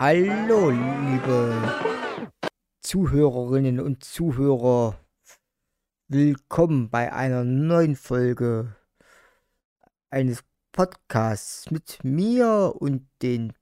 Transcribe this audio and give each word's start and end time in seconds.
Hallo, 0.00 0.70
liebe 0.70 1.52
Zuhörerinnen 2.80 3.80
und 3.80 4.02
Zuhörer. 4.02 4.98
Willkommen 6.08 6.88
bei 6.88 7.12
einer 7.12 7.44
neuen 7.44 7.96
Folge 7.96 8.74
eines 10.08 10.42
Podcasts 10.72 11.70
mit 11.70 12.02
mir 12.02 12.76
und 12.78 13.06
den 13.20 13.52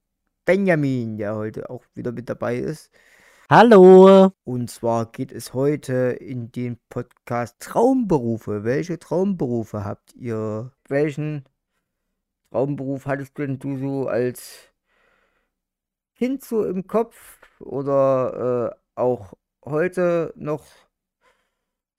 Benjamin, 0.45 1.17
der 1.17 1.35
heute 1.35 1.71
auch 1.71 1.83
wieder 1.95 2.13
mit 2.13 2.29
dabei 2.29 2.59
ist. 2.59 2.93
Hallo. 3.51 4.31
Und 4.45 4.71
zwar 4.71 5.11
geht 5.11 5.33
es 5.33 5.55
heute 5.55 6.17
in 6.21 6.53
den 6.53 6.79
Podcast 6.89 7.57
Traumberufe. 7.59 8.63
Welche 8.63 9.01
Traumberufe 9.01 9.85
habt 9.85 10.15
ihr? 10.15 10.71
Welchen 10.87 11.47
Traumberuf 12.53 13.07
hattest 13.07 13.37
denn 13.39 13.59
du 13.59 13.77
so 13.77 14.07
als 14.07 14.69
So 16.21 16.65
im 16.65 16.87
Kopf 16.87 17.39
oder 17.61 18.73
äh, 18.73 19.01
auch 19.01 19.35
heute 19.65 20.33
noch 20.37 20.65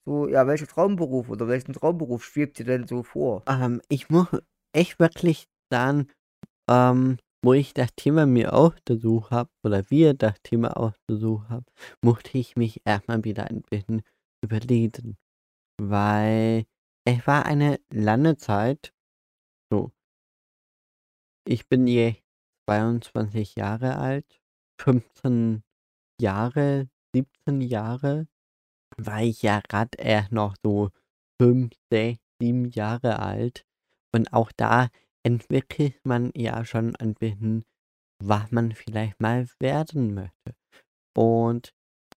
so, 0.06 0.28
ja, 0.28 0.46
welcher 0.48 0.68
Traumberuf 0.68 1.30
oder 1.30 1.48
welchen 1.48 1.74
Traumberuf 1.74 2.26
schwebt 2.26 2.58
dir 2.58 2.66
denn 2.66 2.88
so 2.88 3.04
vor? 3.04 3.44
Ähm, 3.48 3.82
ich 3.90 4.10
muss 4.10 4.28
echt 4.74 5.00
wirklich 5.00 5.48
sagen, 5.72 6.08
ähm, 6.70 7.18
wo 7.46 7.54
ich 7.54 7.74
das 7.74 7.96
Thema 7.96 8.26
mir 8.26 8.54
ausgesucht 8.54 9.32
habe, 9.32 9.50
oder 9.64 9.90
wir 9.90 10.14
das 10.14 10.42
Thema 10.44 10.76
ausgesucht 10.76 11.48
haben, 11.50 11.66
musste 12.04 12.38
ich 12.38 12.58
mich 12.58 12.82
erstmal 12.86 13.24
wieder 13.24 13.46
ein 13.46 13.62
bisschen 13.62 14.02
überlegen. 14.44 15.18
Weil 15.80 16.66
es 17.06 17.26
war 17.26 17.46
eine 17.46 17.80
lange 17.94 18.36
Zeit, 18.36 18.94
so, 19.72 19.92
ich 21.48 21.70
bin 21.70 21.88
je 21.88 22.16
22 22.70 23.56
Jahre 23.56 23.98
alt, 23.98 24.40
15 24.80 25.64
Jahre, 26.22 26.88
17 27.16 27.62
Jahre, 27.62 28.28
war 28.96 29.24
ich 29.24 29.42
ja 29.42 29.60
grad 29.68 29.96
erst 29.98 30.32
noch 30.32 30.56
so 30.64 30.92
5, 31.42 31.74
6, 31.92 32.20
7 32.40 32.70
Jahre 32.70 33.18
alt. 33.18 33.66
Und 34.14 34.34
auch 34.34 34.52
da 34.56 34.90
entwickelt 35.26 36.00
man 36.04 36.32
ja 36.36 36.64
schon 36.64 36.96
ein 36.98 37.16
bisschen, 37.16 37.66
was 38.24 38.52
man 38.52 38.74
vielleicht 38.74 39.20
mal 39.20 39.48
werden 39.60 40.14
möchte. 40.14 40.56
Und 41.18 41.74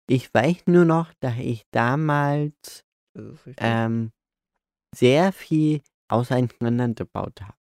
ich 0.09 0.33
weiß 0.33 0.63
nur 0.65 0.83
noch, 0.83 1.13
dass 1.21 1.37
ich 1.37 1.63
damals 1.71 2.83
ähm, 3.57 4.11
sehr 4.93 5.31
viel 5.31 5.81
auseinandergebaut 6.09 7.41
habe. 7.41 7.57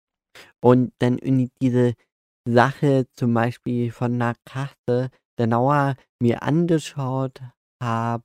Und 0.62 0.92
dann 0.98 1.18
in 1.18 1.50
diese 1.60 1.94
Sache 2.46 3.06
zum 3.16 3.34
Beispiel 3.34 3.90
von 3.90 4.14
einer 4.14 4.34
Karte 4.44 5.10
genauer 5.36 5.96
mir 6.20 6.42
angeschaut 6.42 7.42
habe. 7.82 8.24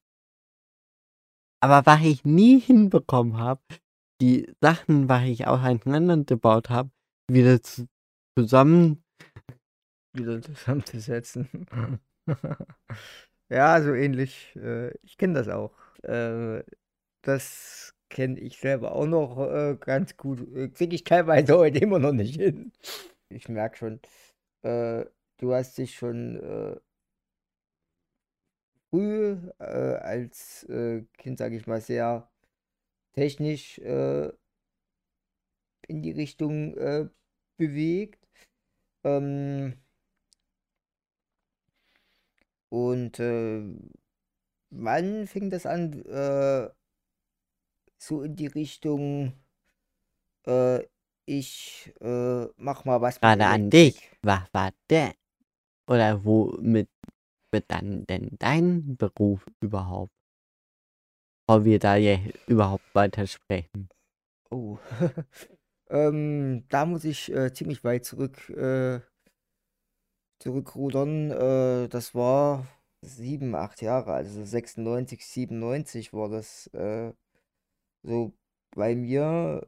Aber 1.59 1.85
was 1.85 2.01
ich 2.01 2.23
nie 2.23 2.59
hinbekommen 2.59 3.37
habe, 3.37 3.61
die 4.21 4.51
Sachen, 4.61 5.09
was 5.09 5.23
ich 5.23 5.47
auseinandergebaut 5.47 6.69
habe, 6.69 6.91
wieder 7.29 7.59
zusammen 8.37 9.03
wieder 10.13 10.41
zusammenzusetzen. 10.41 11.67
ja, 13.49 13.81
so 13.81 13.93
ähnlich. 13.93 14.55
Äh, 14.55 14.95
ich 15.03 15.17
kenne 15.17 15.33
das 15.33 15.47
auch. 15.47 15.73
Äh, 16.03 16.63
das 17.23 17.95
kenne 18.09 18.39
ich 18.39 18.59
selber 18.59 18.93
auch 18.93 19.07
noch 19.07 19.39
äh, 19.49 19.77
ganz 19.79 20.17
gut. 20.17 20.39
Kriege 20.75 20.95
ich 20.95 21.03
teilweise 21.03 21.57
heute 21.57 21.79
immer 21.79 21.97
noch 21.99 22.11
nicht 22.11 22.35
hin 22.35 22.71
ich 23.31 23.49
merke 23.49 23.77
schon, 23.77 23.99
äh, 24.63 25.05
du 25.37 25.53
hast 25.53 25.77
dich 25.77 25.95
schon 25.95 26.37
äh, 26.39 26.79
früh 28.89 29.37
äh, 29.59 29.63
als 29.63 30.63
äh, 30.65 31.03
Kind, 31.17 31.39
sage 31.39 31.55
ich 31.55 31.67
mal, 31.67 31.81
sehr 31.81 32.29
technisch 33.13 33.79
äh, 33.79 34.31
in 35.87 36.01
die 36.01 36.11
Richtung 36.11 36.77
äh, 36.77 37.09
bewegt. 37.57 38.27
Ähm, 39.03 39.75
und 42.69 43.19
wann 44.69 45.27
fing 45.27 45.49
das 45.49 45.65
an, 45.65 46.03
so 47.97 48.21
in 48.23 48.35
die 48.35 48.47
Richtung, 48.47 49.33
ich 51.25 51.93
äh, 52.01 52.45
mach 52.57 52.85
mal 52.85 53.01
was 53.01 53.19
Gerade 53.19 53.45
an 53.45 53.69
dich. 53.69 54.09
Was 54.21 54.43
war 54.53 54.71
der? 54.89 55.13
Oder 55.87 56.23
womit 56.23 56.89
wird 57.51 57.65
dann 57.67 58.05
denn 58.07 58.29
dein 58.39 58.95
Beruf 58.97 59.45
überhaupt? 59.61 60.11
Bevor 61.45 61.65
wir 61.65 61.79
da 61.79 61.95
ja 61.95 62.17
überhaupt 62.47 62.85
weitersprechen. 62.93 63.89
Oh. 64.49 64.77
ähm, 65.89 66.65
da 66.69 66.85
muss 66.85 67.03
ich 67.03 67.31
äh, 67.33 67.53
ziemlich 67.53 67.83
weit 67.83 68.05
zurück 68.05 68.49
äh, 68.49 69.01
zurückrudern. 70.39 71.31
Äh, 71.31 71.87
das 71.89 72.15
war 72.15 72.67
sieben, 73.01 73.55
acht 73.55 73.81
Jahre, 73.81 74.13
also 74.13 74.43
96, 74.43 75.25
97 75.25 76.13
war 76.13 76.29
das 76.29 76.67
äh, 76.67 77.13
so 78.03 78.33
bei 78.75 78.95
mir. 78.95 79.67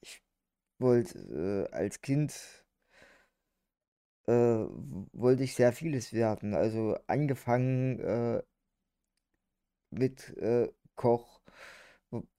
Ich 0.00 0.22
wollte 0.78 1.68
äh, 1.70 1.74
als 1.74 2.00
Kind 2.00 2.64
äh, 4.26 4.32
wollte 5.12 5.42
ich 5.42 5.54
sehr 5.54 5.72
vieles 5.72 6.12
werden. 6.12 6.54
Also 6.54 6.96
angefangen 7.06 8.00
äh, 8.00 8.42
mit 9.90 10.36
äh, 10.36 10.68
Koch 10.96 11.40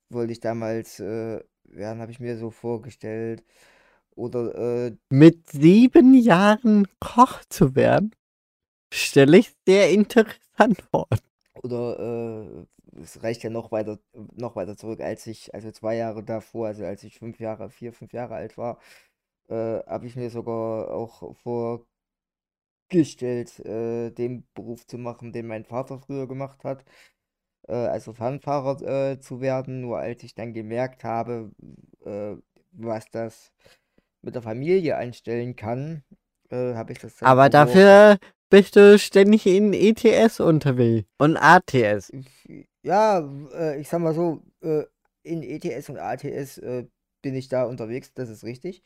wollte 0.09 0.31
ich 0.31 0.39
damals 0.39 0.99
äh, 0.99 1.39
werden, 1.63 2.01
habe 2.01 2.11
ich 2.11 2.19
mir 2.19 2.37
so 2.37 2.49
vorgestellt. 2.49 3.43
Oder 4.15 4.87
äh, 4.87 4.97
mit 5.09 5.49
sieben 5.51 6.13
Jahren 6.13 6.87
Koch 6.99 7.41
zu 7.49 7.75
werden, 7.75 8.13
stelle 8.93 9.37
ich 9.37 9.53
sehr 9.65 9.91
interessant 9.91 10.81
vor. 10.91 11.07
Oder 11.63 12.67
es 13.01 13.23
reicht 13.23 13.43
ja 13.43 13.49
noch 13.49 13.71
weiter, 13.71 13.99
noch 14.13 14.55
weiter 14.55 14.77
zurück, 14.77 15.01
als 15.01 15.27
ich, 15.27 15.53
also 15.53 15.71
zwei 15.71 15.95
Jahre 15.95 16.23
davor, 16.23 16.67
also 16.67 16.85
als 16.85 17.03
ich 17.03 17.19
fünf 17.19 17.39
Jahre, 17.39 17.69
vier, 17.69 17.93
fünf 17.93 18.13
Jahre 18.13 18.35
alt 18.35 18.57
war, 18.57 18.79
äh, 19.49 19.79
habe 19.85 20.07
ich 20.07 20.15
mir 20.15 20.29
sogar 20.29 20.91
auch 20.93 21.35
vorgestellt, 22.89 23.59
äh, 23.65 24.11
den 24.11 24.47
Beruf 24.53 24.85
zu 24.87 24.97
machen, 24.97 25.31
den 25.33 25.47
mein 25.47 25.65
Vater 25.65 25.99
früher 25.99 26.27
gemacht 26.27 26.63
hat, 26.63 26.85
äh, 27.67 27.73
also 27.73 28.13
Fernfahrer 28.13 29.11
äh, 29.11 29.19
zu 29.19 29.41
werden. 29.41 29.81
Nur 29.81 29.99
als 29.99 30.23
ich 30.23 30.35
dann 30.35 30.53
gemerkt 30.53 31.03
habe, 31.03 31.51
äh, 32.05 32.35
was 32.71 33.09
das 33.11 33.51
mit 34.21 34.35
der 34.35 34.41
Familie 34.41 34.97
anstellen 34.97 35.55
kann, 35.55 36.03
äh, 36.49 36.73
habe 36.75 36.91
ich 36.93 36.99
das 36.99 37.17
dann 37.17 37.29
Aber 37.29 37.49
dafür 37.49 38.17
bist 38.49 38.75
du 38.75 38.97
ständig 38.97 39.45
in 39.45 39.73
ETS 39.73 40.39
unterwegs 40.39 41.07
und 41.17 41.37
ATS. 41.37 42.11
Ja, 42.83 43.19
äh, 43.53 43.79
ich 43.79 43.89
sag 43.89 44.01
mal 44.01 44.13
so, 44.13 44.41
äh, 44.61 44.83
in 45.23 45.43
ETS 45.43 45.89
und 45.89 45.97
ATS 45.97 46.57
äh, 46.59 46.85
bin 47.21 47.35
ich 47.35 47.49
da 47.49 47.65
unterwegs, 47.65 48.13
das 48.13 48.29
ist 48.29 48.43
richtig. 48.43 48.83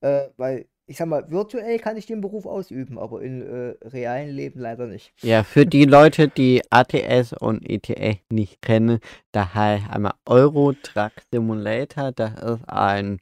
Äh, 0.00 0.28
weil, 0.36 0.66
ich 0.86 0.96
sag 0.96 1.08
mal, 1.08 1.30
virtuell 1.30 1.78
kann 1.78 1.96
ich 1.96 2.06
den 2.06 2.20
Beruf 2.20 2.46
ausüben, 2.46 2.98
aber 2.98 3.22
im 3.22 3.42
äh, 3.42 3.74
realen 3.86 4.30
Leben 4.30 4.60
leider 4.60 4.86
nicht. 4.86 5.12
Ja, 5.22 5.42
für 5.44 5.66
die 5.66 5.84
Leute, 5.84 6.28
die 6.28 6.62
ATS 6.70 7.32
und 7.32 7.68
ETS 7.68 8.20
nicht 8.30 8.62
kennen, 8.62 9.00
da 9.32 9.54
halt 9.54 9.82
einmal 9.90 10.14
Euro 10.26 10.72
Truck 10.72 11.12
Simulator, 11.32 12.12
das 12.12 12.32
ist 12.34 12.68
ein 12.68 13.20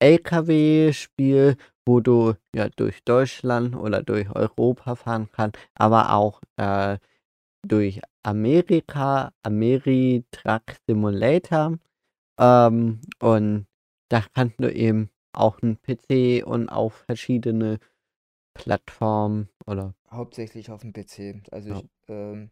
LKW-Spiel, 0.00 1.56
wo 1.88 2.00
du 2.00 2.34
ja 2.54 2.68
durch 2.68 3.02
Deutschland 3.04 3.74
oder 3.74 4.02
durch 4.02 4.28
Europa 4.30 4.94
fahren 4.94 5.30
kannst, 5.32 5.58
aber 5.74 6.12
auch 6.12 6.42
äh, 6.56 6.98
durch 7.66 8.02
Amerika, 8.22 9.32
Ameritrack 9.42 10.76
Simulator. 10.86 11.78
Ähm, 12.38 13.00
und 13.20 13.66
da 14.10 14.22
kannst 14.34 14.60
du 14.60 14.70
eben 14.70 15.08
auch 15.32 15.60
einen 15.62 15.80
PC 15.80 16.46
und 16.46 16.68
auf 16.68 16.92
verschiedene 17.06 17.78
Plattformen 18.52 19.48
oder. 19.66 19.94
Hauptsächlich 20.10 20.70
auf 20.70 20.82
dem 20.82 20.92
PC. 20.92 21.42
Also 21.50 21.70
ja. 21.70 21.78
ich, 21.78 21.84
ähm, 22.08 22.50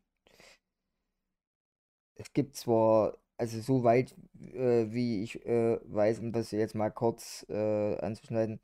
es 2.14 2.32
gibt 2.32 2.56
zwar, 2.56 3.18
also 3.36 3.60
so 3.60 3.84
weit 3.84 4.14
äh, 4.54 4.90
wie 4.90 5.22
ich 5.22 5.44
äh, 5.44 5.78
weiß, 5.84 6.20
um 6.20 6.32
das 6.32 6.52
jetzt 6.52 6.74
mal 6.74 6.90
kurz 6.90 7.44
äh, 7.50 7.98
anzuschneiden, 7.98 8.60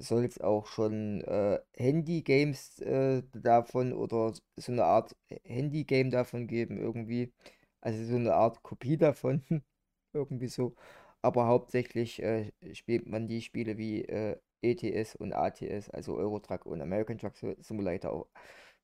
soll 0.00 0.24
es 0.24 0.40
auch 0.40 0.66
schon 0.66 1.22
äh, 1.22 1.60
Handy-Games 1.76 2.80
äh, 2.80 3.22
davon 3.32 3.92
oder 3.92 4.32
so 4.56 4.72
eine 4.72 4.84
Art 4.84 5.16
Handy-Game 5.44 6.10
davon 6.10 6.46
geben, 6.46 6.78
irgendwie. 6.78 7.32
Also 7.80 8.04
so 8.04 8.16
eine 8.16 8.34
Art 8.34 8.62
Kopie 8.62 8.96
davon, 8.98 9.42
irgendwie 10.12 10.48
so. 10.48 10.74
Aber 11.22 11.46
hauptsächlich 11.46 12.22
äh, 12.22 12.52
spielt 12.74 13.06
man 13.06 13.28
die 13.28 13.42
Spiele 13.42 13.78
wie 13.78 14.04
äh, 14.04 14.36
ETS 14.62 15.16
und 15.16 15.32
ATS, 15.32 15.90
also 15.90 16.16
Eurotruck 16.16 16.66
und 16.66 16.80
American 16.82 17.18
Truck 17.18 17.34
Simulator 17.60 18.28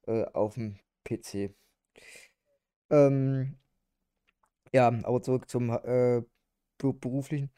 äh, 0.06 0.24
auf 0.32 0.54
dem 0.54 0.78
PC. 1.04 1.54
Ähm, 2.90 3.56
ja, 4.72 4.88
aber 4.88 5.22
zurück 5.22 5.48
zum 5.48 5.70
äh, 5.70 6.22
beruflichen. 6.78 7.50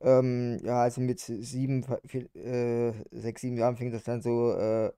Ähm, 0.00 0.58
ja, 0.62 0.82
also 0.82 1.00
mit 1.00 1.20
sieben, 1.20 1.84
äh, 2.34 2.92
sechs, 3.10 3.40
sieben 3.42 3.56
Jahren 3.56 3.76
fing 3.76 3.90
das 3.90 4.04
dann 4.04 4.22
so 4.22 4.52
äh, 4.52 4.92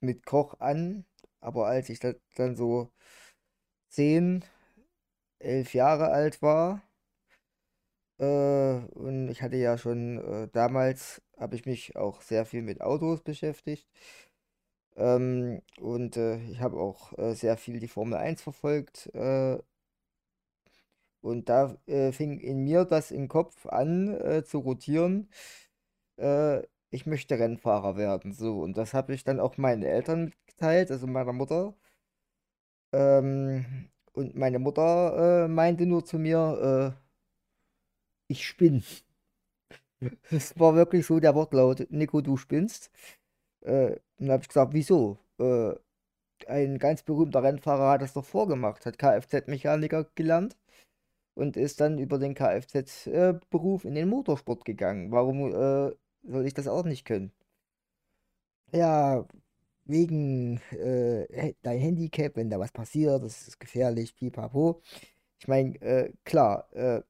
mit 0.00 0.26
Koch 0.26 0.60
an. 0.60 1.06
Aber 1.40 1.66
als 1.68 1.88
ich 1.90 2.00
dann 2.00 2.56
so 2.56 2.90
zehn, 3.88 4.44
elf 5.40 5.74
Jahre 5.74 6.08
alt 6.10 6.42
war, 6.42 6.82
äh, 8.18 8.24
und 8.94 9.28
ich 9.28 9.42
hatte 9.42 9.56
ja 9.56 9.78
schon 9.78 10.18
äh, 10.18 10.48
damals, 10.52 11.22
habe 11.38 11.56
ich 11.56 11.66
mich 11.66 11.96
auch 11.96 12.22
sehr 12.22 12.44
viel 12.46 12.62
mit 12.62 12.80
Autos 12.80 13.22
beschäftigt. 13.22 13.88
Ähm, 14.96 15.60
und 15.80 16.16
äh, 16.16 16.36
ich 16.50 16.60
habe 16.60 16.76
auch 16.78 17.16
äh, 17.18 17.34
sehr 17.34 17.56
viel 17.56 17.80
die 17.80 17.88
Formel 17.88 18.14
1 18.18 18.42
verfolgt. 18.42 19.10
Und 21.24 21.48
da 21.48 21.78
äh, 21.86 22.12
fing 22.12 22.38
in 22.38 22.64
mir 22.64 22.84
das 22.84 23.10
im 23.10 23.28
Kopf 23.28 23.66
an 23.66 24.08
äh, 24.20 24.44
zu 24.44 24.58
rotieren. 24.58 25.30
Äh, 26.18 26.62
ich 26.90 27.06
möchte 27.06 27.38
Rennfahrer 27.38 27.96
werden. 27.96 28.32
So, 28.32 28.60
und 28.62 28.76
das 28.76 28.94
habe 28.94 29.14
ich 29.14 29.24
dann 29.24 29.40
auch 29.40 29.56
meinen 29.58 29.84
Eltern 29.84 30.26
mitgeteilt, 30.26 30.90
also 30.90 31.06
meiner 31.06 31.32
Mutter. 31.32 31.74
Ähm, 32.92 33.64
und 34.12 34.34
meine 34.36 34.58
Mutter 34.58 35.44
äh, 35.46 35.48
meinte 35.48 35.86
nur 35.86 36.04
zu 36.04 36.18
mir, 36.18 36.94
äh, 36.96 37.00
ich 38.28 38.46
spinne. 38.46 38.82
Es 40.30 40.58
war 40.58 40.74
wirklich 40.74 41.06
so 41.06 41.20
der 41.20 41.34
Wortlaut, 41.34 41.86
Nico, 41.90 42.20
du 42.20 42.36
spinnst. 42.36 42.90
Äh, 43.62 43.96
dann 44.18 44.30
habe 44.32 44.42
ich 44.42 44.48
gesagt, 44.48 44.74
wieso? 44.74 45.18
Ein 46.46 46.78
ganz 46.78 47.02
berühmter 47.02 47.42
Rennfahrer 47.42 47.90
hat 47.92 48.02
das 48.02 48.12
doch 48.12 48.24
vorgemacht, 48.24 48.86
hat 48.86 48.98
Kfz-Mechaniker 48.98 50.06
gelernt 50.14 50.56
und 51.34 51.56
ist 51.56 51.80
dann 51.80 51.98
über 51.98 52.18
den 52.18 52.34
Kfz-Beruf 52.34 53.84
in 53.84 53.94
den 53.94 54.08
Motorsport 54.08 54.64
gegangen. 54.64 55.10
Warum 55.10 55.52
äh, 55.52 55.92
soll 56.22 56.46
ich 56.46 56.54
das 56.54 56.68
auch 56.68 56.84
nicht 56.84 57.04
können? 57.04 57.32
Ja, 58.72 59.26
wegen 59.84 60.60
äh, 60.72 61.54
dein 61.62 61.78
Handicap, 61.78 62.36
wenn 62.36 62.50
da 62.50 62.58
was 62.58 62.72
passiert, 62.72 63.22
das 63.22 63.48
ist 63.48 63.60
gefährlich, 63.60 64.16
pipapo. 64.16 64.82
Ich 65.38 65.48
meine, 65.48 65.80
äh, 65.82 66.12
klar, 66.24 66.68
äh, 66.72 67.02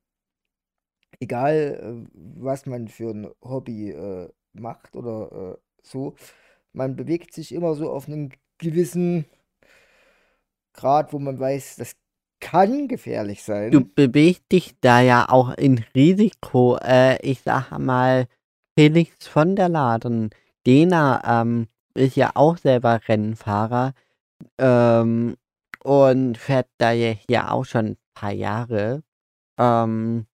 egal 1.20 2.06
äh, 2.06 2.10
was 2.14 2.66
man 2.66 2.88
für 2.88 3.10
ein 3.10 3.28
Hobby 3.42 3.90
äh, 3.90 4.28
macht 4.52 4.96
oder 4.96 5.58
so, 5.82 6.14
man 6.72 6.96
bewegt 6.96 7.32
sich 7.34 7.52
immer 7.52 7.74
so 7.74 7.90
auf 7.90 8.08
einem 8.08 8.30
gewissen 8.58 9.26
Grad, 10.72 11.12
wo 11.12 11.18
man 11.18 11.38
weiß, 11.38 11.76
das 11.76 11.96
kann 12.44 12.88
gefährlich 12.88 13.42
sein. 13.42 13.70
Du 13.70 13.80
bewegst 13.84 14.52
dich 14.52 14.76
da 14.80 15.00
ja 15.00 15.28
auch 15.28 15.54
in 15.54 15.82
Risiko. 15.94 16.76
Äh, 16.76 17.16
ich 17.22 17.40
sag 17.40 17.76
mal, 17.78 18.26
Felix 18.78 19.26
von 19.26 19.56
der 19.56 19.70
Laden, 19.70 20.30
Dena, 20.66 21.22
ähm, 21.42 21.68
ist 21.94 22.16
ja 22.16 22.32
auch 22.34 22.58
selber 22.58 23.00
Rennfahrer 23.08 23.94
ähm, 24.58 25.36
und 25.82 26.36
fährt 26.36 26.68
da 26.76 26.92
ja 26.92 27.14
hier 27.28 27.50
auch 27.50 27.64
schon 27.64 27.86
ein 27.86 27.96
paar 28.12 28.32
Jahre. 28.32 29.02
Ähm, 29.58 30.26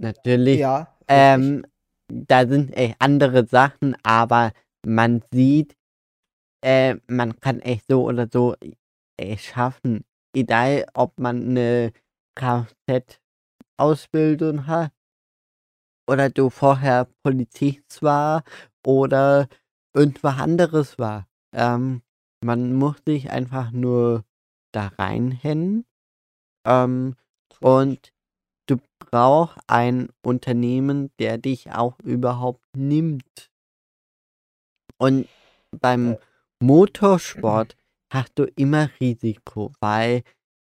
natürlich, 0.00 0.58
Ja, 0.58 0.96
ähm, 1.06 1.64
da 2.08 2.48
sind 2.48 2.76
echt 2.76 2.96
andere 2.98 3.46
Sachen, 3.46 3.96
aber 4.02 4.52
man 4.84 5.22
sieht, 5.30 5.76
äh, 6.64 6.96
man 7.06 7.38
kann 7.38 7.60
echt 7.60 7.86
so 7.88 8.04
oder 8.04 8.28
so 8.30 8.56
äh, 9.18 9.36
schaffen 9.36 10.04
egal 10.34 10.86
ob 10.94 11.18
man 11.18 11.42
eine 11.42 11.92
Kfz-Ausbildung 12.34 14.66
hat 14.66 14.92
oder 16.08 16.30
du 16.30 16.48
vorher 16.50 17.06
Polizist 17.22 18.02
war 18.02 18.42
oder 18.84 19.48
irgendwas 19.94 20.38
anderes 20.38 20.98
war. 20.98 21.28
Ähm, 21.54 22.02
man 22.44 22.74
muss 22.74 22.96
sich 23.06 23.30
einfach 23.30 23.70
nur 23.70 24.24
da 24.72 24.88
reinhängen. 24.98 25.86
Ähm, 26.66 27.16
und 27.60 28.12
du 28.66 28.78
brauchst 28.98 29.58
ein 29.68 30.08
Unternehmen, 30.22 31.10
der 31.18 31.38
dich 31.38 31.72
auch 31.72 31.98
überhaupt 32.00 32.64
nimmt. 32.76 33.50
Und 34.98 35.28
beim 35.70 36.12
äh. 36.12 36.18
Motorsport 36.60 37.76
hast 38.12 38.38
du 38.38 38.44
immer 38.56 38.90
Risiko, 39.00 39.72
weil 39.80 40.22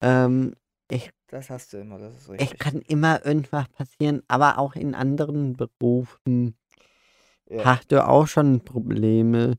ähm, 0.02 0.54
ich, 0.90 1.10
Das 1.28 1.48
hast 1.50 1.72
du 1.72 1.78
immer, 1.78 1.98
das 1.98 2.14
ist 2.14 2.28
es 2.28 2.30
richtig. 2.30 2.58
kann 2.58 2.80
immer 2.82 3.24
irgendwas 3.24 3.68
passieren, 3.70 4.22
aber 4.28 4.58
auch 4.58 4.74
in 4.74 4.94
anderen 4.94 5.56
Berufen 5.56 6.56
Ja, 7.50 7.64
hast 7.64 7.92
du 7.92 8.06
auch 8.06 8.26
schon 8.26 8.60
Probleme. 8.64 9.56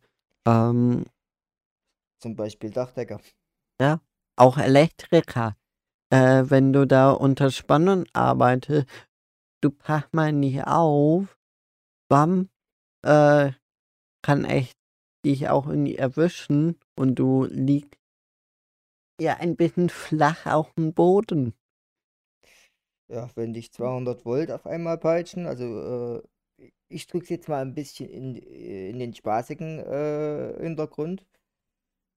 Ähm, 0.47 1.05
zum 2.19 2.35
Beispiel 2.35 2.71
Dachdecker. 2.71 3.19
ja, 3.81 3.99
auch 4.35 4.57
Elektriker. 4.57 5.55
Äh, 6.11 6.43
wenn 6.49 6.73
du 6.73 6.85
da 6.85 7.11
unter 7.11 7.49
Spannung 7.51 8.05
arbeitest, 8.13 8.87
du 9.61 9.71
passt 9.71 10.13
mal 10.13 10.31
nicht 10.31 10.65
auf, 10.67 11.37
bam, 12.09 12.49
äh, 13.03 13.51
kann 14.23 14.45
echt 14.45 14.77
dich 15.25 15.49
auch 15.49 15.67
irgendwie 15.67 15.95
erwischen 15.95 16.77
und 16.95 17.15
du 17.15 17.45
liegst 17.45 17.99
ja 19.19 19.37
ein 19.37 19.55
bisschen 19.55 19.89
flach 19.89 20.45
auf 20.45 20.73
dem 20.73 20.93
Boden. 20.93 21.53
Ja, 23.09 23.29
wenn 23.35 23.53
dich 23.53 23.71
200 23.71 24.25
Volt 24.25 24.51
auf 24.51 24.65
einmal 24.65 24.97
peitschen, 24.97 25.45
also 25.45 26.21
äh, 26.59 26.67
ich 26.89 27.07
drücke 27.07 27.23
es 27.23 27.29
jetzt 27.29 27.49
mal 27.49 27.61
ein 27.61 27.73
bisschen 27.75 28.09
in, 28.09 28.35
in 28.35 28.99
den 28.99 29.13
spaßigen 29.13 29.79
äh, 29.79 30.55
Hintergrund. 30.61 31.25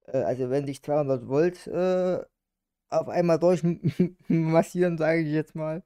Äh, 0.06 0.18
also 0.18 0.50
wenn 0.50 0.66
dich 0.66 0.82
200 0.82 1.28
Volt 1.28 1.66
äh, 1.66 2.22
auf 2.90 3.08
einmal 3.08 3.38
durchmassieren, 3.38 4.98
sage 4.98 5.20
ich 5.22 5.32
jetzt 5.32 5.54
mal, 5.54 5.82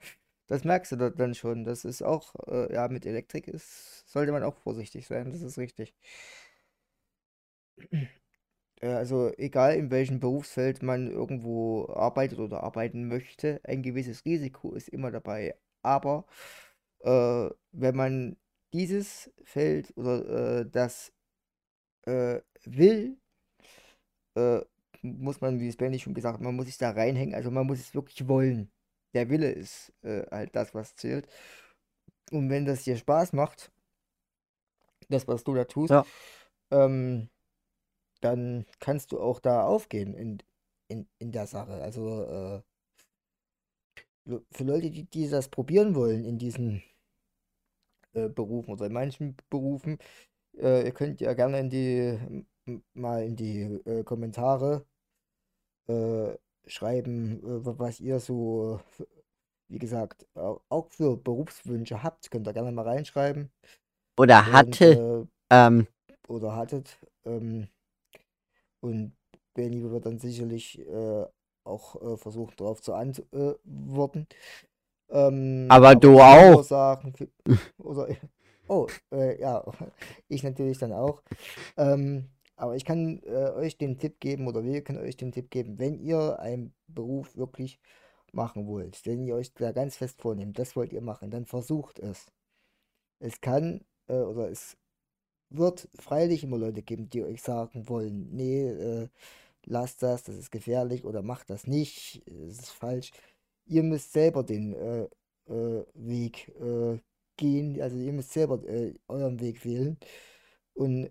das 0.49 0.65
merkst 0.65 0.93
du 0.93 1.11
dann 1.13 1.35
schon. 1.35 1.65
Das 1.65 1.85
ist 1.85 2.03
auch, 2.03 2.35
äh, 2.49 2.73
ja, 2.75 2.89
mit 2.89 3.07
Elektrik 3.07 3.49
ist, 3.49 4.09
sollte 4.11 4.33
man 4.33 4.45
auch 4.45 4.57
vorsichtig 4.57 5.07
sein, 5.07 5.31
das 5.33 5.43
ist 5.43 5.59
richtig. 5.59 5.95
Äh, 8.81 8.89
also 8.89 9.31
egal 9.37 9.77
in 9.77 9.91
welchem 9.91 10.21
Berufsfeld 10.21 10.83
man 10.83 11.11
irgendwo 11.11 11.87
arbeitet 11.89 12.39
oder 12.39 12.63
arbeiten 12.63 13.09
möchte, 13.09 13.61
ein 13.65 13.83
gewisses 13.83 14.25
Risiko 14.25 14.75
ist 14.75 14.89
immer 14.89 15.11
dabei. 15.11 15.55
Aber 15.83 16.27
äh, 17.01 17.51
wenn 17.73 17.97
man 17.97 18.37
dieses 18.73 19.31
Feld 19.45 19.93
oder 19.97 20.61
äh, 20.61 20.71
das 20.71 21.13
äh, 22.07 22.41
will, 22.65 23.19
äh, 24.35 24.61
muss 25.03 25.41
man, 25.41 25.61
wie 25.61 25.69
es 25.69 25.77
Benny 25.77 25.99
schon 25.99 26.15
gesagt 26.15 26.35
hat, 26.35 26.43
man 26.43 26.57
muss 26.57 26.67
sich 26.67 26.79
da 26.79 26.91
reinhängen, 26.91 27.35
also 27.35 27.51
man 27.51 27.67
muss 27.67 27.79
es 27.81 27.95
wirklich 27.95 28.29
wollen. 28.29 28.71
Der 29.15 29.29
Wille 29.31 29.51
ist 29.51 29.93
äh, 30.03 30.25
halt 30.31 30.55
das, 30.55 30.75
was 30.75 30.95
zählt. 30.95 31.27
Und 32.31 32.49
wenn 32.51 32.65
das 32.65 32.85
dir 32.85 32.97
Spaß 32.97 33.33
macht, 33.33 33.73
das, 35.09 35.27
was 35.27 35.43
du 35.43 35.55
da 35.55 35.65
tust, 35.65 35.91
Ja. 35.91 36.05
ähm, 36.71 37.29
dann 38.21 38.67
kannst 38.79 39.13
du 39.13 39.21
auch 39.21 39.41
da 39.41 39.65
aufgehen 39.65 40.15
in, 40.15 40.39
in, 40.89 41.09
in 41.19 41.33
der 41.33 41.47
Sache. 41.47 41.75
Also 41.83 42.25
äh, 42.25 42.63
für 44.53 44.65
Leute, 44.65 44.91
die, 44.91 45.05
die 45.05 45.29
das 45.29 45.49
probieren 45.49 45.95
wollen 45.95 46.25
in 46.25 46.39
diesen 46.39 46.83
äh, 48.13 48.29
Berufen 48.29 48.73
oder 48.73 48.87
in 48.87 48.93
manchen 48.93 49.37
Berufen, 49.49 49.99
äh, 50.59 50.85
ihr 50.85 50.93
könnt 50.93 51.21
ja 51.21 51.35
gerne 51.35 51.61
in 51.61 51.71
die 51.71 52.45
mal 52.93 53.25
in 53.25 53.37
die 53.37 53.63
äh, 53.85 54.05
Kommentare 54.05 54.85
äh, 55.89 56.37
schreiben, 56.67 57.41
äh, 57.43 57.79
was 57.79 58.01
ihr 58.01 58.21
so, 58.21 58.81
wie 59.69 59.79
gesagt, 59.79 60.27
auch 60.35 60.89
für 60.91 61.17
Berufswünsche 61.17 62.03
habt. 62.03 62.31
Könnt 62.31 62.47
ihr 62.47 62.53
gerne 62.53 62.73
mal 62.73 62.87
reinschreiben. 62.87 63.51
Oder 64.19 64.53
hatte. 64.53 65.21
Und, 65.21 65.29
ähm, 65.51 65.87
oder 66.29 66.57
hattet. 66.57 66.99
Ähm, 67.25 67.69
und 68.81 69.13
Benny 69.55 69.83
wird 69.83 70.07
dann 70.07 70.19
sicherlich 70.19 70.79
äh, 70.79 71.25
auch 71.65 72.01
äh, 72.03 72.17
versuchen, 72.17 72.55
darauf 72.57 72.81
zu 72.81 72.95
antworten. 72.95 74.27
Ähm, 75.11 75.67
aber, 75.69 75.95
du 75.95 76.21
auch. 76.21 76.63
Sagen, 76.63 77.15
oder, 77.79 78.09
oh, 78.69 78.87
äh, 79.13 79.41
ja, 79.41 79.65
ich 80.29 80.43
natürlich 80.43 80.79
dann 80.79 80.93
auch. 80.93 81.23
Ähm, 81.77 82.29
aber 82.57 82.77
ich 82.77 82.85
kann 82.85 83.23
äh, 83.25 83.51
euch 83.53 83.79
den 83.79 83.99
Tipp 83.99 84.21
geben, 84.21 84.47
oder 84.47 84.63
wir 84.63 84.83
können 84.85 84.99
euch 84.99 85.17
den 85.17 85.33
Tipp 85.33 85.51
geben, 85.51 85.79
wenn 85.79 85.99
ihr 85.99 86.39
einen 86.41 86.75
Beruf 86.87 87.37
wirklich 87.37 87.81
machen 88.33 88.67
wollt, 88.67 89.05
wenn 89.07 89.25
ihr 89.25 89.35
euch 89.35 89.53
da 89.55 89.73
ganz 89.73 89.97
fest 89.97 90.21
vornehmt, 90.21 90.59
das 90.59 90.77
wollt 90.77 90.93
ihr 90.93 91.01
machen, 91.01 91.31
dann 91.31 91.47
versucht 91.47 91.99
es. 91.99 92.31
Es 93.19 93.41
kann 93.41 93.85
äh, 94.09 94.15
oder 94.15 94.51
es 94.51 94.77
wird 95.51 95.89
freilich 95.95 96.45
immer 96.45 96.59
Leute 96.59 96.83
geben, 96.83 97.11
die 97.11 97.25
euch 97.25 97.43
sagen 97.43 97.89
wollen, 97.89 98.29
nee, 98.33 98.69
äh, 98.69 99.09
lasst 99.65 100.03
das, 100.03 100.23
das 100.25 100.37
ist 100.37 100.51
gefährlich 100.51 101.05
oder 101.05 101.23
macht 101.23 101.51
das 101.51 101.67
nicht, 101.67 102.23
es 102.27 102.61
ist 102.61 102.71
falsch. 102.71 103.11
Ihr 103.67 103.83
müsst 103.83 104.13
selber 104.13 104.43
den 104.43 104.75
äh, 104.75 105.09
äh, 105.49 105.85
Weg 105.95 106.49
äh, 106.61 106.99
gehen, 107.37 107.81
also 107.81 107.97
ihr 107.97 108.13
müsst 108.13 108.33
selber 108.33 108.63
äh, 108.69 108.95
euren 109.09 109.41
Weg 109.41 109.65
wählen 109.65 109.99
und 110.75 111.11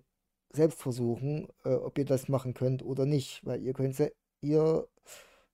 selbst 0.51 0.81
versuchen, 0.81 1.47
äh, 1.63 1.73
ob 1.73 1.97
ihr 1.97 2.05
das 2.05 2.27
machen 2.29 2.53
könnt 2.53 2.83
oder 2.83 3.05
nicht, 3.05 3.45
weil 3.45 3.61
ihr 3.61 3.73
könnt, 3.73 4.01
ihr 4.41 4.87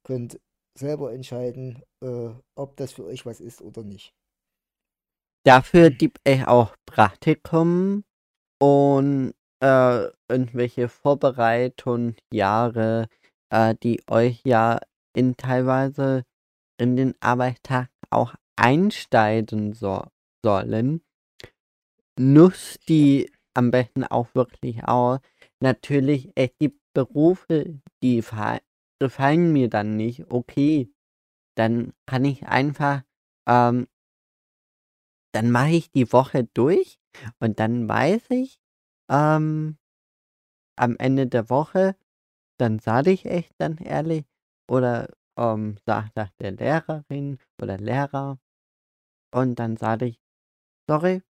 könnt 0.03 0.39
selber 0.77 1.13
entscheiden, 1.13 1.81
ob 2.55 2.75
das 2.75 2.91
für 2.91 3.05
euch 3.05 3.25
was 3.25 3.39
ist 3.39 3.61
oder 3.61 3.81
nicht. 3.81 4.13
Dafür 5.45 5.89
gibt 5.89 6.19
es 6.25 6.45
auch 6.45 6.75
Praktikum 6.85 8.03
und 8.65 9.35
äh, 9.61 10.07
irgendwelche 10.27 10.89
Vorbereitungen, 10.89 12.15
Jahre, 12.33 13.07
äh, 13.51 13.75
die 13.83 14.01
euch 14.09 14.41
ja 14.43 14.79
in 15.15 15.37
teilweise 15.37 16.23
in 16.79 16.95
den 16.95 17.13
Arbeitstag 17.19 17.89
auch 18.09 18.33
einsteigen 18.55 19.73
so 19.73 20.03
sollen. 20.43 21.03
Nutzt 22.17 22.89
die 22.89 23.31
am 23.53 23.69
besten 23.69 24.03
auch 24.03 24.33
wirklich 24.33 24.83
aus. 24.87 25.19
Natürlich, 25.59 26.31
es 26.33 26.49
gibt 26.57 26.79
Berufe, 26.95 27.79
die 28.01 28.23
gefallen 28.99 29.53
mir 29.53 29.69
dann 29.69 29.95
nicht. 29.95 30.31
Okay, 30.31 30.89
dann 31.55 31.93
kann 32.07 32.25
ich 32.25 32.47
einfach, 32.47 33.03
ähm, 33.47 33.87
dann 35.35 35.51
mache 35.51 35.71
ich 35.71 35.91
die 35.91 36.11
Woche 36.13 36.45
durch 36.45 36.97
und 37.39 37.59
dann 37.59 37.89
weiß 37.89 38.29
ich, 38.29 38.57
ähm, 39.11 39.77
am 40.77 40.95
Ende 40.97 41.27
der 41.27 41.49
Woche, 41.49 41.95
dann 42.57 42.79
sage 42.79 43.11
ich 43.11 43.25
echt 43.25 43.53
dann 43.57 43.77
ehrlich 43.77 44.25
oder 44.69 45.09
ähm, 45.37 45.77
sage 45.85 46.09
das 46.15 46.29
der 46.37 46.51
Lehrerin 46.51 47.37
oder 47.61 47.77
Lehrer 47.77 48.39
und 49.33 49.59
dann 49.59 49.75
sage 49.75 50.05
ich, 50.05 50.21
sorry, 50.89 51.21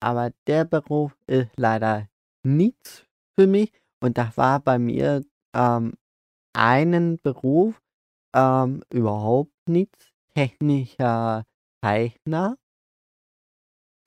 aber 0.00 0.32
der 0.46 0.64
Beruf 0.64 1.16
ist 1.26 1.50
leider 1.58 2.08
nichts 2.44 3.06
für 3.38 3.46
mich 3.46 3.72
und 4.02 4.16
das 4.16 4.38
war 4.38 4.60
bei 4.60 4.78
mir 4.78 5.22
ähm, 5.54 5.94
einen 6.54 7.20
Beruf 7.20 7.82
ähm, 8.34 8.82
überhaupt 8.90 9.52
nichts, 9.68 10.12
technischer 10.34 11.44
Zeichner. 11.82 12.56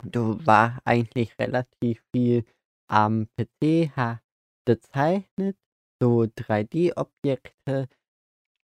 Du 0.03 0.45
war 0.45 0.79
eigentlich 0.85 1.37
relativ 1.39 2.03
viel 2.13 2.45
am 2.89 3.27
PC 3.35 3.91
gezeichnet, 4.65 5.57
so 6.01 6.27
3D-Objekte. 6.27 7.87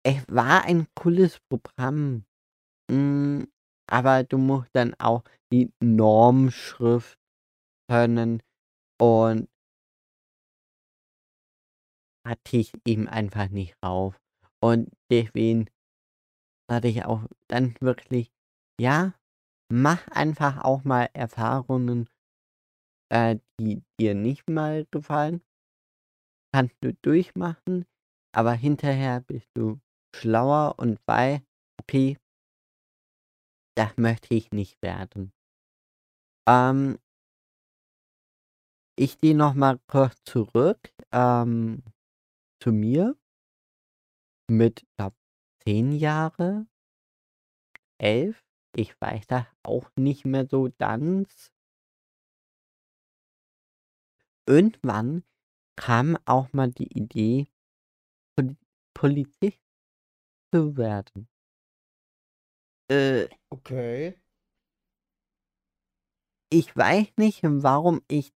Es 0.06 0.24
war 0.28 0.64
ein 0.64 0.86
cooles 0.94 1.40
Programm, 1.48 2.24
mm, 2.90 3.44
aber 3.90 4.24
du 4.24 4.38
musst 4.38 4.70
dann 4.74 4.94
auch 4.94 5.24
die 5.52 5.72
Normschrift 5.80 7.18
können 7.90 8.42
und 9.00 9.48
hatte 12.26 12.56
ich 12.56 12.72
eben 12.86 13.08
einfach 13.08 13.48
nicht 13.50 13.76
rauf. 13.84 14.18
Und 14.62 14.90
deswegen 15.10 15.68
hatte 16.70 16.88
ich 16.88 17.04
auch 17.04 17.24
dann 17.48 17.74
wirklich, 17.80 18.32
ja, 18.80 19.14
mach 19.70 20.06
einfach 20.08 20.62
auch 20.64 20.84
mal 20.84 21.08
Erfahrungen 21.12 22.08
äh, 23.14 23.38
die 23.60 23.82
dir 24.00 24.14
nicht 24.14 24.48
mal 24.48 24.86
gefallen, 24.90 25.42
kannst 26.52 26.76
du 26.82 26.92
durchmachen, 26.94 27.86
aber 28.34 28.52
hinterher 28.52 29.20
bist 29.20 29.48
du 29.54 29.80
schlauer 30.14 30.74
und 30.78 31.04
bei, 31.06 31.42
okay, 31.80 32.18
das 33.76 33.96
möchte 33.96 34.34
ich 34.34 34.50
nicht 34.52 34.80
werden. 34.82 35.32
Ähm, 36.48 36.98
ich 38.96 39.20
gehe 39.20 39.36
noch 39.36 39.54
mal 39.54 39.78
kurz 39.88 40.22
zurück 40.24 40.92
ähm, 41.12 41.82
zu 42.62 42.72
mir 42.72 43.16
mit, 44.50 44.84
glaube 44.96 45.16
zehn 45.64 45.92
Jahre, 45.92 46.66
elf. 47.98 48.43
Ich 48.76 49.00
weiß 49.00 49.26
das 49.28 49.46
auch 49.62 49.88
nicht 49.96 50.24
mehr 50.24 50.46
so 50.46 50.70
ganz 50.78 51.52
irgendwann 54.46 55.24
kam 55.76 56.16
auch 56.24 56.52
mal 56.52 56.70
die 56.70 56.92
Idee, 56.96 57.48
Poli 58.36 58.56
Polizist 58.94 59.60
zu 60.52 60.76
werden. 60.76 61.28
Äh, 62.90 63.28
okay. 63.50 64.20
Ich 66.52 66.76
weiß 66.76 67.16
nicht, 67.16 67.40
warum 67.42 68.02
ich 68.08 68.32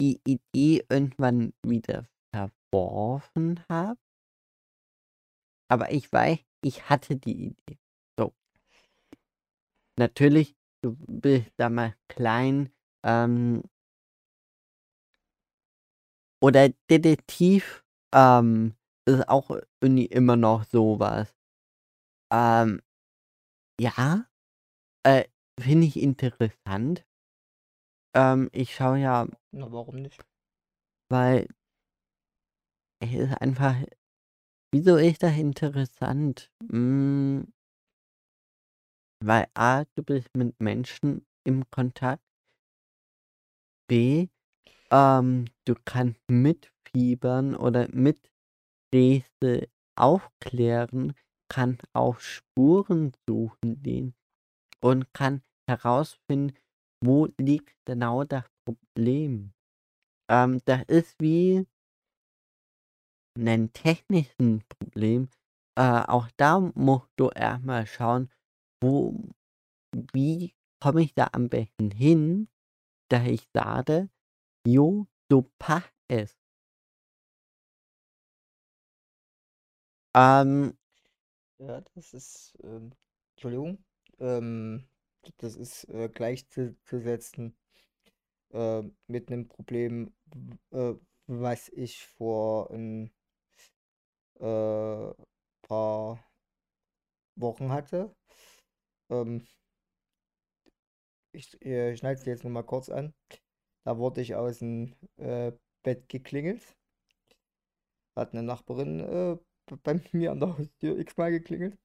die 0.00 0.20
Idee 0.24 0.84
irgendwann 0.88 1.52
wieder 1.66 2.06
verworfen 2.32 3.64
habe. 3.68 3.98
Aber 5.68 5.90
ich 5.90 6.12
weiß, 6.12 6.38
ich 6.62 6.88
hatte 6.88 7.16
die 7.16 7.46
Idee. 7.48 7.78
Natürlich, 9.98 10.54
du 10.80 10.96
bist 11.08 11.50
da 11.56 11.68
mal 11.68 11.92
klein, 12.08 12.70
ähm, 13.04 13.62
oder 16.40 16.68
Detektiv, 16.88 17.84
ähm, 18.14 18.76
ist 19.06 19.28
auch 19.28 19.50
irgendwie 19.80 20.06
immer 20.06 20.36
noch 20.36 20.62
so 20.64 21.00
was. 21.00 21.34
Ähm, 22.32 22.80
ja, 23.80 24.26
äh, 25.04 25.24
finde 25.60 25.86
ich 25.86 25.98
interessant. 26.00 27.04
Ähm, 28.14 28.48
ich 28.52 28.74
schaue 28.74 28.98
ja 28.98 29.26
Na, 29.52 29.72
warum 29.72 29.96
nicht? 29.96 30.24
weil 31.10 31.48
es 33.00 33.12
ist 33.14 33.34
einfach 33.40 33.76
wieso 34.72 34.96
ist 34.96 35.22
das 35.22 35.36
interessant? 35.36 36.50
Hm 36.70 37.52
weil 39.24 39.48
A, 39.54 39.84
du 39.94 40.02
bist 40.02 40.28
mit 40.36 40.58
Menschen 40.60 41.26
im 41.44 41.68
Kontakt. 41.70 42.22
B, 43.88 44.28
ähm, 44.90 45.46
du 45.64 45.74
kannst 45.84 46.20
mitfiebern 46.28 47.54
oder 47.56 47.88
mit 47.92 48.30
Geste 48.92 49.68
aufklären, 49.96 51.14
kann 51.50 51.78
auch 51.92 52.20
Spuren 52.20 53.12
suchen 53.28 53.82
gehen 53.82 54.14
und 54.80 55.12
kann 55.14 55.42
herausfinden, 55.68 56.54
wo 57.04 57.28
liegt 57.38 57.74
genau 57.84 58.24
das 58.24 58.44
Problem. 58.64 59.52
Ähm, 60.30 60.60
das 60.64 60.82
ist 60.84 61.16
wie 61.20 61.66
ein 63.38 63.72
technischen 63.72 64.64
Problem. 64.68 65.28
Äh, 65.78 66.02
auch 66.06 66.28
da 66.36 66.60
musst 66.60 67.10
du 67.16 67.30
erstmal 67.30 67.86
schauen, 67.86 68.30
wo, 68.80 69.14
wie 70.12 70.54
komme 70.82 71.02
ich 71.02 71.14
da 71.14 71.28
am 71.32 71.48
besten 71.48 71.90
hin, 71.90 72.48
da 73.10 73.24
ich 73.24 73.48
sage, 73.54 74.10
Jo, 74.66 75.06
so 75.30 75.50
passt 75.58 75.94
es. 76.08 76.36
Ähm, 80.14 80.76
Ja, 81.58 81.82
das 81.94 82.14
ist, 82.14 82.58
ähm, 82.64 82.92
Entschuldigung, 83.36 83.84
ähm, 84.20 84.88
das 85.38 85.56
ist 85.56 85.84
äh, 85.90 86.08
gleichzusetzen 86.08 87.56
äh, 88.52 88.82
mit 89.08 89.28
einem 89.30 89.48
Problem, 89.48 90.14
äh, 90.72 90.94
was 91.28 91.68
ich 91.70 92.06
vor 92.06 92.70
ein 92.72 93.12
äh, 94.40 95.12
paar 95.62 96.18
Wochen 97.36 97.70
hatte. 97.72 98.14
Ähm, 99.10 99.46
ich 101.32 101.60
äh, 101.64 101.96
schneide 101.96 102.20
es 102.20 102.26
jetzt 102.26 102.44
nochmal 102.44 102.64
kurz 102.64 102.88
an. 102.88 103.14
Da 103.84 103.98
wurde 103.98 104.20
ich 104.20 104.34
aus 104.34 104.58
dem 104.58 104.94
äh, 105.16 105.52
Bett 105.82 106.08
geklingelt. 106.08 106.62
Hat 108.16 108.32
eine 108.32 108.42
Nachbarin 108.42 109.00
äh, 109.00 109.38
bei 109.82 109.94
mir 110.12 110.32
an 110.32 110.40
der 110.40 110.58
Haustür 110.58 110.98
x-mal 110.98 111.30
geklingelt. 111.30 111.78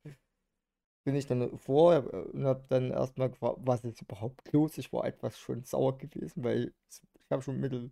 Bin 1.06 1.16
ich 1.16 1.28
dann 1.28 1.58
vor 1.58 1.94
äh, 1.96 2.00
und 2.00 2.46
habe 2.46 2.66
dann 2.70 2.92
erstmal 2.92 3.30
gefragt, 3.30 3.60
was 3.62 3.84
ist 3.84 4.02
überhaupt 4.02 4.52
los? 4.52 4.78
Ich 4.78 4.92
war 4.94 5.06
etwas 5.06 5.38
schon 5.38 5.64
sauer 5.64 5.98
gewesen, 5.98 6.44
weil 6.44 6.74
ich 6.90 7.32
habe 7.32 7.42
schon 7.42 7.60
mittel 7.60 7.92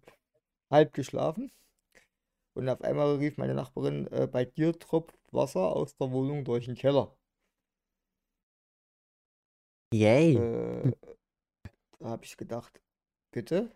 halb 0.69 0.93
geschlafen. 0.93 1.51
Und 2.53 2.69
auf 2.69 2.81
einmal 2.81 3.15
rief 3.17 3.37
meine 3.37 3.53
Nachbarin, 3.53 4.07
äh, 4.07 4.27
bei 4.27 4.45
dir 4.45 4.77
tropft 4.77 5.17
Wasser 5.33 5.75
aus 5.75 5.95
der 5.97 6.11
Wohnung 6.11 6.45
durch 6.45 6.65
den 6.65 6.75
Keller. 6.75 7.13
Yay. 9.91 10.35
Äh, 10.35 10.91
da 11.99 12.09
habe 12.09 12.25
ich 12.25 12.37
gedacht, 12.37 12.81
bitte? 13.31 13.71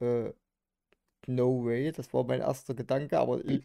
äh, 0.00 0.32
no 1.26 1.64
way, 1.64 1.92
das 1.92 2.12
war 2.12 2.24
mein 2.24 2.40
erster 2.40 2.74
Gedanke, 2.74 3.18
aber 3.18 3.44
ich, 3.44 3.62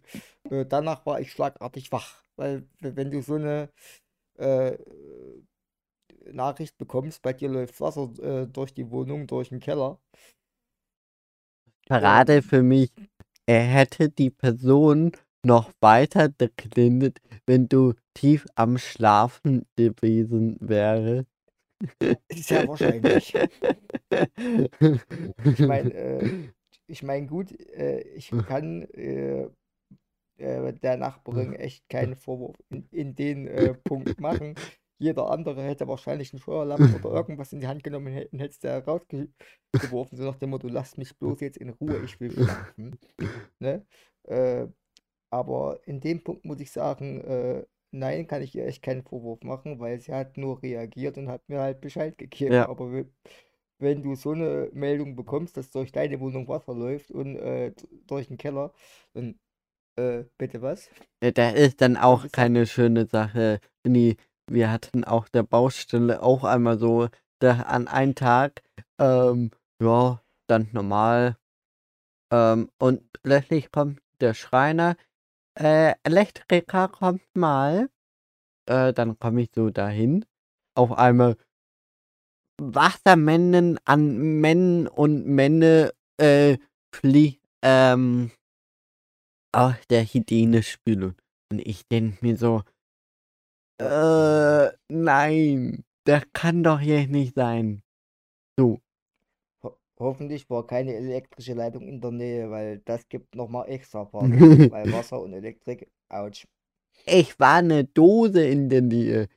äh, 0.52 0.66
danach 0.66 1.06
war 1.06 1.20
ich 1.20 1.32
schlagartig 1.32 1.92
wach, 1.92 2.22
weil 2.36 2.68
wenn 2.80 3.12
du 3.12 3.22
so 3.22 3.36
eine 3.36 3.70
äh, 4.38 4.78
Nachricht 6.32 6.78
bekommst, 6.78 7.22
bei 7.22 7.34
dir 7.34 7.50
läuft 7.50 7.80
Wasser 7.80 8.12
äh, 8.22 8.48
durch 8.48 8.74
die 8.74 8.90
Wohnung, 8.92 9.28
durch 9.28 9.50
den 9.50 9.60
Keller. 9.60 10.00
Gerade 11.88 12.42
für 12.42 12.64
mich, 12.64 12.92
er 13.46 13.62
hätte 13.62 14.10
die 14.10 14.32
Person 14.32 15.12
noch 15.46 15.72
weiter 15.80 16.30
deklindet, 16.30 17.22
wenn 17.46 17.70
du 17.70 17.94
tief 18.16 18.48
am 18.56 18.80
Schlafen 18.80 19.68
gewesen 19.76 20.58
wäre. 20.60 21.28
Sehr 22.34 22.68
wahrscheinlich. 22.68 23.36
ich 25.46 25.60
meine, 25.60 25.94
äh, 25.94 26.50
ich 26.88 27.04
mein, 27.04 27.28
gut, 27.28 27.52
äh, 27.72 28.00
ich 28.16 28.32
kann 28.48 28.84
äh, 28.94 29.50
äh 30.38 30.74
der 30.74 30.98
Nachbarin 30.98 31.54
echt 31.54 31.88
keinen 31.90 32.16
Vorwurf 32.16 32.56
in, 32.70 32.88
in 32.92 33.16
den 33.16 33.48
äh, 33.48 33.74
Punkt 33.76 34.20
machen. 34.20 34.56
Jeder 34.98 35.30
andere 35.30 35.62
hätte 35.62 35.88
wahrscheinlich 35.88 36.32
einen 36.32 36.40
Feuerlappen 36.40 36.96
oder 36.96 37.14
irgendwas 37.14 37.52
in 37.52 37.60
die 37.60 37.68
Hand 37.68 37.84
genommen 37.84 38.08
und 38.32 38.40
hätte 38.40 38.52
es 38.52 38.60
da 38.60 38.80
rausgeworfen, 38.80 40.18
so 40.18 40.24
nach 40.24 40.38
dem 40.38 40.52
Motto, 40.52 40.70
lass 40.70 40.96
mich 40.96 41.18
bloß 41.18 41.42
jetzt 41.42 41.58
in 41.58 41.70
Ruhe, 41.70 42.02
ich 42.06 42.18
will 42.22 42.32
schlafen. 42.32 42.98
Ne? 43.60 43.86
Äh, 44.24 44.68
aber 45.30 45.82
in 45.86 46.00
dem 46.00 46.24
Punkt 46.24 46.46
muss 46.46 46.62
ich 46.62 46.72
sagen, 46.72 47.66
nein, 47.96 48.28
kann 48.28 48.42
ich 48.42 48.56
ihr 48.56 48.66
echt 48.66 48.82
keinen 48.82 49.04
Vorwurf 49.04 49.42
machen, 49.44 49.80
weil 49.80 50.00
sie 50.00 50.14
hat 50.14 50.38
nur 50.38 50.62
reagiert 50.62 51.18
und 51.18 51.30
hat 51.30 51.48
mir 51.50 51.60
halt 51.62 51.82
Bescheid 51.82 52.18
gegeben. 52.18 52.54
Ja. 52.54 52.70
Aber 52.70 53.06
wenn 53.80 54.04
du 54.04 54.16
so 54.16 54.32
eine 54.32 54.70
Meldung 54.74 55.16
bekommst, 55.16 55.58
dass 55.58 55.70
durch 55.72 55.92
deine 55.92 56.20
Wohnung 56.20 56.48
Wasser 56.48 56.74
läuft 56.74 57.12
und 57.12 57.36
äh, 57.38 57.74
durch 58.08 58.28
den 58.28 58.38
Keller, 58.38 58.74
dann 59.14 59.40
äh, 59.98 60.26
bitte 60.38 60.62
was? 60.62 60.90
Ja, 61.24 61.32
das 61.32 61.54
ist 61.54 61.82
dann 61.82 61.98
auch 61.98 62.26
ist 62.26 62.34
keine 62.34 62.66
schöne 62.66 63.06
Sache. 63.06 63.60
Nee, 63.86 64.16
wir 64.50 64.72
hatten 64.72 65.04
auch 65.04 65.28
der 65.28 65.44
Baustelle 65.44 66.22
auch 66.22 66.44
einmal 66.44 66.78
so, 66.78 67.08
da 67.40 67.62
an 67.62 67.88
einem 67.88 68.16
Tag, 68.16 68.64
ähm, 69.00 69.52
ja, 69.82 70.22
dann 70.48 70.70
normal. 70.72 71.38
Ähm, 72.32 72.70
und 72.78 73.02
plötzlich 73.24 73.72
kommt 73.72 74.02
der 74.22 74.34
Schreiner, 74.34 74.96
äh, 75.56 75.96
Elektriker 76.04 76.88
kommt 76.88 77.24
mal. 77.36 77.90
Äh, 78.68 78.94
dann 78.94 79.18
komme 79.20 79.44
ich 79.44 79.50
so 79.54 79.70
dahin. 79.70 80.26
Auf 80.76 80.92
einmal 80.92 81.38
Wassermännen 82.58 83.80
an 83.86 84.18
Männen 84.40 84.88
und 84.88 85.26
Männer 85.26 85.92
äh, 86.18 86.58
flie 86.94 87.40
ähm, 87.62 88.32
aus 89.54 89.76
der 89.90 90.04
Hygienespülung. 90.06 91.16
Und 91.52 91.60
ich 91.60 91.88
denke 91.88 92.18
mir 92.26 92.38
so, 92.38 92.64
äh, 93.82 94.72
nein, 94.90 95.84
das 96.06 96.24
kann 96.34 96.64
doch 96.64 96.80
hier 96.80 97.08
nicht 97.08 97.36
sein. 97.36 97.84
So. 98.58 98.80
Ho 99.98 100.06
hoffentlich 100.06 100.50
war 100.50 100.68
keine 100.68 100.94
elektrische 100.94 101.54
Leitung 101.54 101.88
in 101.88 102.02
der 102.02 102.12
Nähe, 102.12 102.50
weil 102.50 102.80
das 102.80 103.08
gibt 103.08 103.36
nochmal 103.36 103.70
extra 103.70 104.04
Probleme, 104.04 104.70
weil 104.72 104.92
Wasser 104.94 105.22
und 105.22 105.34
Elektrik, 105.34 105.90
ouch. 106.10 106.46
Ich 107.06 107.40
war 107.40 107.58
eine 107.58 107.86
Dose 107.86 108.46
in 108.46 108.70
der 108.70 108.82
Nähe. 108.82 109.28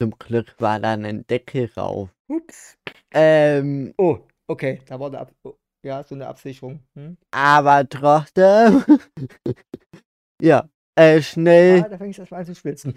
Zum 0.00 0.12
Glück 0.18 0.54
war 0.58 0.80
da 0.80 0.94
ein 0.94 1.26
Deckel 1.26 1.70
rauf. 1.76 2.08
Ups. 2.28 2.76
Ähm, 3.12 3.94
oh, 3.98 4.18
okay, 4.46 4.80
da 4.86 4.98
war 4.98 5.08
eine, 5.08 5.20
Ab 5.20 5.32
oh, 5.44 5.54
ja, 5.84 6.02
so 6.02 6.14
eine 6.14 6.26
Absicherung. 6.26 6.80
Hm? 6.94 7.16
Aber 7.30 7.88
trotzdem, 7.88 8.84
ja, 10.42 10.68
äh, 10.94 11.20
schnell. 11.20 11.84
Ah, 11.84 11.88
da 11.88 11.98
fängst 11.98 12.18
du 12.18 12.22
erstmal 12.22 12.40
an 12.40 12.46
zu 12.46 12.54
schwitzen 12.54 12.94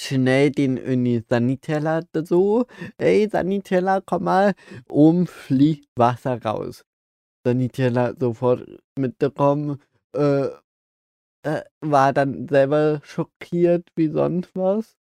schnell 0.00 0.50
den 0.50 0.76
irgendwie 0.76 1.22
Saniteller 1.28 2.02
so, 2.24 2.66
ey 2.98 3.28
Saniteller, 3.28 4.00
komm 4.00 4.24
mal, 4.24 4.54
oben 4.88 5.26
fließt 5.26 5.88
Wasser 5.96 6.42
raus. 6.42 6.84
Saniteller 7.44 8.14
sofort 8.18 8.66
mitgekommen, 8.96 9.80
äh, 10.14 10.48
äh, 11.42 11.62
war 11.80 12.12
dann 12.12 12.48
selber 12.48 13.00
schockiert 13.04 13.88
wie 13.96 14.08
sonst 14.08 14.54
was. 14.54 14.96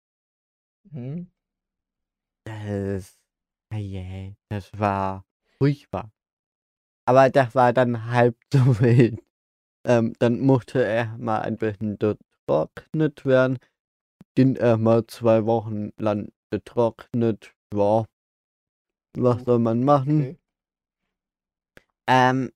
Mhm. 0.91 1.31
Das, 2.45 3.19
yeah, 3.73 4.33
das 4.49 4.71
war 4.79 5.25
furchtbar. 5.59 6.11
Aber 7.07 7.31
das 7.31 7.55
war 7.55 7.73
dann 7.73 8.11
halb 8.11 8.37
so 8.53 8.81
wild. 8.81 9.23
Ähm, 9.87 10.15
dann 10.19 10.41
musste 10.41 10.85
er 10.85 11.17
mal 11.19 11.41
ein 11.41 11.57
bisschen 11.57 11.99
getrocknet 11.99 13.25
werden 13.25 13.59
den 14.37 14.57
er 14.57 14.77
mal 14.77 15.07
zwei 15.07 15.47
Wochen 15.47 15.91
lang 15.99 16.33
getrocknet. 16.51 17.53
Ja, 17.75 18.07
was 19.17 19.45
soll 19.45 19.59
man 19.59 19.85
machen? 19.85 20.21
Okay. 20.21 20.39
Ähm, 22.07 22.53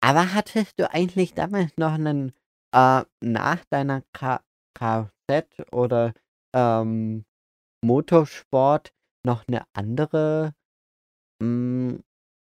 aber 0.00 0.34
hattest 0.34 0.78
du 0.78 0.90
eigentlich 0.90 1.34
damals 1.34 1.76
noch 1.76 1.92
einen, 1.92 2.32
äh, 2.72 3.04
nach 3.20 3.64
deiner 3.70 4.02
Kfz 4.12 5.72
oder 5.72 6.14
ähm, 6.54 7.24
Motorsport 7.84 8.92
noch 9.24 9.46
eine 9.48 9.64
andere 9.74 10.54
mh, 11.40 11.90
hm, 11.90 12.02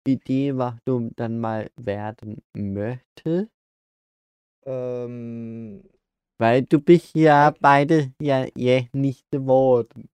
Idee, 0.07 0.57
was 0.57 0.75
du 0.85 1.11
dann 1.15 1.39
mal 1.39 1.69
werden 1.75 2.41
möchtest? 2.53 3.51
Ähm, 4.65 5.83
weil 6.39 6.63
du 6.63 6.79
bist 6.79 7.15
ja 7.15 7.53
beide 7.59 8.13
ja 8.21 8.47
je 8.55 8.87
nicht 8.93 9.29
geworden. 9.31 10.09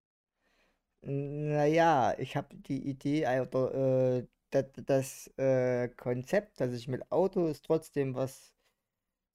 Naja, 1.01 2.15
ich 2.17 2.35
habe 2.35 2.55
die 2.57 2.89
Idee, 2.89 3.27
oder 3.39 4.17
äh, 4.19 4.27
das, 4.49 4.65
das 4.85 5.27
äh, 5.37 5.89
Konzept, 5.89 6.59
dass 6.59 6.73
ich 6.73 6.87
mit 6.87 7.11
Autos 7.11 7.61
trotzdem 7.61 8.15
was 8.15 8.53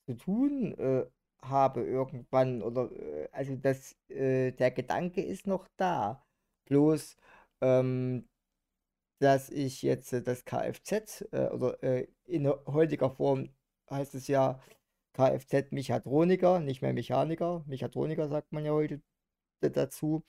zu 0.07 0.15
tun 0.17 0.75
äh, 0.79 1.07
habe 1.43 1.83
irgendwann, 1.83 2.63
oder 2.63 2.91
äh, 2.93 3.29
also 3.33 3.55
das, 3.57 3.97
äh, 4.09 4.53
der 4.53 4.71
Gedanke 4.73 5.23
ist 5.23 5.47
noch 5.47 5.69
da. 5.77 6.25
Bloß, 6.67 7.17
ähm, 7.63 8.29
dass 9.21 9.51
ich 9.51 9.83
jetzt 9.83 10.13
äh, 10.13 10.23
das 10.23 10.45
Kfz 10.45 11.23
äh, 11.33 11.49
oder 11.51 11.83
äh, 11.83 12.09
in 12.27 12.49
heutiger 12.67 13.11
Form 13.11 13.51
heißt 13.91 14.15
es 14.15 14.29
ja 14.29 14.61
Kfz-Mechatroniker, 15.15 16.61
nicht 16.61 16.83
mehr 16.83 16.93
Mechaniker. 16.93 17.65
Mechatroniker 17.67 18.29
sagt 18.29 18.53
man 18.53 18.65
ja 18.65 18.73
heute 18.73 19.01
dazu. 19.61 20.25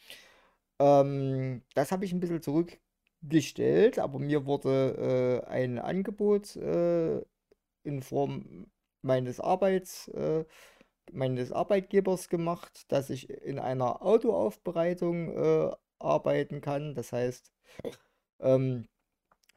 Ähm, 0.80 1.64
das 1.76 1.92
habe 1.92 2.06
ich 2.06 2.14
ein 2.14 2.20
bisschen 2.20 2.42
zurückgestellt, 2.42 4.00
aber 4.00 4.20
mir 4.20 4.46
wurde 4.46 5.44
äh, 5.46 5.50
ein 5.50 5.80
Angebot 5.80 6.56
äh, 6.56 7.22
in 7.84 8.02
Form 8.02 8.72
meines 9.02 9.40
Arbeits, 9.40 10.08
äh, 10.10 10.46
meines 11.12 11.52
Arbeitgebers 11.52 12.30
gemacht, 12.30 12.92
dass 12.92 13.10
ich 13.10 13.30
in 13.30 13.60
einer 13.60 14.02
Autoaufbereitung 14.02 15.36
äh, 15.36 15.72
arbeiten 16.00 16.62
kann. 16.62 16.96
Das 16.96 17.12
heißt, 17.12 17.52
ähm, 18.40 18.88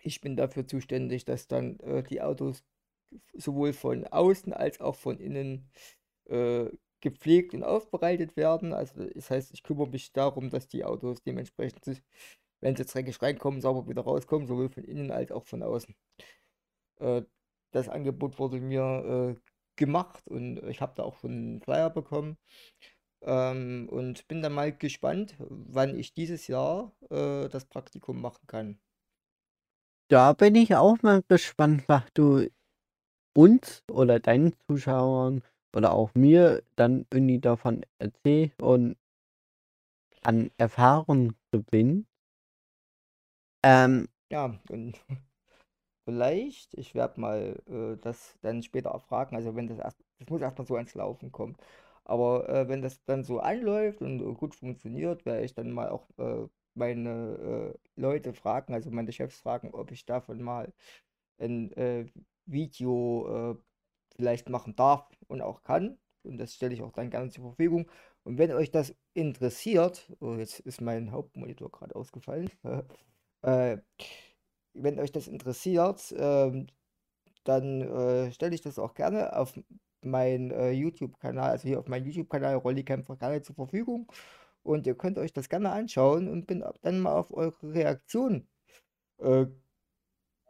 ich 0.00 0.20
bin 0.20 0.36
dafür 0.36 0.66
zuständig, 0.66 1.24
dass 1.24 1.48
dann 1.48 1.78
äh, 1.80 2.02
die 2.02 2.20
Autos 2.22 2.64
sowohl 3.34 3.72
von 3.72 4.06
außen 4.06 4.52
als 4.52 4.80
auch 4.80 4.96
von 4.96 5.18
innen 5.18 5.70
äh, 6.26 6.70
gepflegt 7.00 7.54
und 7.54 7.62
aufbereitet 7.62 8.36
werden. 8.36 8.72
Also 8.72 9.04
das 9.06 9.30
heißt, 9.30 9.52
ich 9.52 9.62
kümmere 9.62 9.88
mich 9.88 10.12
darum, 10.12 10.50
dass 10.50 10.68
die 10.68 10.84
Autos 10.84 11.22
dementsprechend, 11.22 12.02
wenn 12.60 12.76
sie 12.76 12.84
dreckig 12.84 13.20
reinkommen, 13.22 13.60
sauber 13.60 13.88
wieder 13.88 14.02
rauskommen, 14.02 14.46
sowohl 14.46 14.70
von 14.70 14.84
innen 14.84 15.10
als 15.10 15.30
auch 15.30 15.44
von 15.44 15.62
außen. 15.62 15.94
Äh, 17.00 17.22
das 17.72 17.88
Angebot 17.88 18.38
wurde 18.38 18.60
mir 18.60 19.36
äh, 19.36 19.40
gemacht 19.76 20.26
und 20.28 20.58
ich 20.68 20.80
habe 20.80 20.94
da 20.96 21.02
auch 21.02 21.18
schon 21.18 21.30
einen 21.30 21.60
Flyer 21.60 21.90
bekommen. 21.90 22.38
Ähm, 23.22 23.88
und 23.90 24.28
bin 24.28 24.42
dann 24.42 24.52
mal 24.52 24.76
gespannt, 24.76 25.34
wann 25.38 25.98
ich 25.98 26.12
dieses 26.14 26.46
Jahr 26.46 26.92
äh, 27.10 27.48
das 27.48 27.64
Praktikum 27.64 28.20
machen 28.20 28.46
kann. 28.46 28.78
Da 30.08 30.34
bin 30.34 30.54
ich 30.54 30.74
auch 30.76 31.00
mal 31.02 31.22
gespannt, 31.28 31.84
was 31.86 32.02
du 32.12 32.46
uns 33.34 33.82
oder 33.90 34.20
deinen 34.20 34.54
Zuschauern 34.68 35.42
oder 35.76 35.92
auch 35.92 36.14
mir 36.14 36.62
dann 36.76 37.06
irgendwie 37.12 37.40
davon 37.40 37.82
erzählt 37.98 38.52
und 38.62 38.96
an 40.22 40.50
Erfahrung 40.58 41.34
gewinnt. 41.52 42.06
Ähm, 43.62 44.06
Ja, 44.30 44.58
und 44.70 44.98
vielleicht, 46.04 46.74
ich 46.74 46.94
werde 46.94 47.20
mal 47.20 47.62
äh, 47.68 47.98
das 48.02 48.36
dann 48.42 48.62
später 48.62 48.90
erfragen, 48.90 49.36
also 49.36 49.56
wenn 49.56 49.68
das 49.68 49.78
erst, 49.78 49.98
das 50.20 50.28
muss 50.30 50.42
erstmal 50.42 50.66
so 50.66 50.76
ans 50.76 50.94
Laufen 50.94 51.32
kommen. 51.32 51.56
Aber 52.04 52.48
äh, 52.48 52.68
wenn 52.68 52.82
das 52.82 53.02
dann 53.04 53.24
so 53.24 53.40
anläuft 53.40 54.02
und 54.02 54.20
äh, 54.20 54.34
gut 54.34 54.54
funktioniert, 54.54 55.26
werde 55.26 55.44
ich 55.44 55.54
dann 55.54 55.72
mal 55.72 55.88
auch 55.90 56.08
äh, 56.18 56.48
meine 56.74 57.74
äh, 57.96 58.00
Leute 58.00 58.34
fragen, 58.34 58.74
also 58.74 58.90
meine 58.90 59.12
Chefs 59.12 59.40
fragen, 59.40 59.70
ob 59.74 59.92
ich 59.92 60.06
davon 60.06 60.42
mal 60.42 60.72
ein 61.38 61.72
Video 62.46 63.52
äh, 63.52 63.62
vielleicht 64.16 64.48
machen 64.48 64.76
darf 64.76 65.08
und 65.28 65.42
auch 65.42 65.62
kann. 65.62 65.98
Und 66.22 66.38
das 66.38 66.54
stelle 66.54 66.74
ich 66.74 66.82
auch 66.82 66.92
dann 66.92 67.10
gerne 67.10 67.30
zur 67.30 67.44
Verfügung. 67.44 67.90
Und 68.22 68.38
wenn 68.38 68.52
euch 68.52 68.70
das 68.70 68.94
interessiert, 69.12 70.10
oh, 70.20 70.34
jetzt 70.34 70.60
ist 70.60 70.80
mein 70.80 71.12
Hauptmonitor 71.12 71.70
gerade 71.70 71.94
ausgefallen. 71.94 72.50
äh, 73.42 73.78
wenn 74.72 74.98
euch 74.98 75.12
das 75.12 75.28
interessiert, 75.28 76.12
äh, 76.12 76.66
dann 77.44 78.32
stelle 78.32 78.54
ich 78.54 78.62
das 78.62 78.78
auch 78.78 78.94
gerne 78.94 79.36
auf 79.36 79.54
meinen 80.04 80.50
äh, 80.50 80.70
YouTube-Kanal, 80.70 81.50
also 81.50 81.68
hier 81.68 81.78
auf 81.78 81.88
meinen 81.88 82.06
YouTube-Kanal 82.06 82.56
Rollikämpfer 82.56 83.16
gerne 83.16 83.42
zur 83.42 83.54
Verfügung. 83.54 84.10
Und 84.62 84.86
ihr 84.86 84.94
könnt 84.96 85.18
euch 85.18 85.32
das 85.32 85.48
gerne 85.48 85.70
anschauen 85.70 86.28
und 86.28 86.46
bin 86.46 86.64
dann 86.82 87.00
mal 87.00 87.14
auf 87.14 87.32
eure 87.32 87.74
Reaktion 87.74 88.48
äh, 89.18 89.46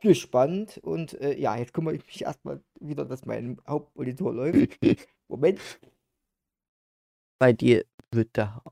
gespannt. 0.04 0.78
Und 0.78 1.20
äh, 1.20 1.36
ja, 1.38 1.56
jetzt 1.56 1.74
kümmere 1.74 1.96
ich 1.96 2.06
mich 2.06 2.22
erstmal 2.22 2.62
wieder, 2.80 3.04
dass 3.04 3.26
mein 3.26 3.60
Hauptmonitor 3.66 4.32
läuft. 4.32 4.78
Moment. 5.28 5.60
Bei 7.40 7.52
dir 7.52 7.84
wird 8.12 8.30
da 8.34 8.62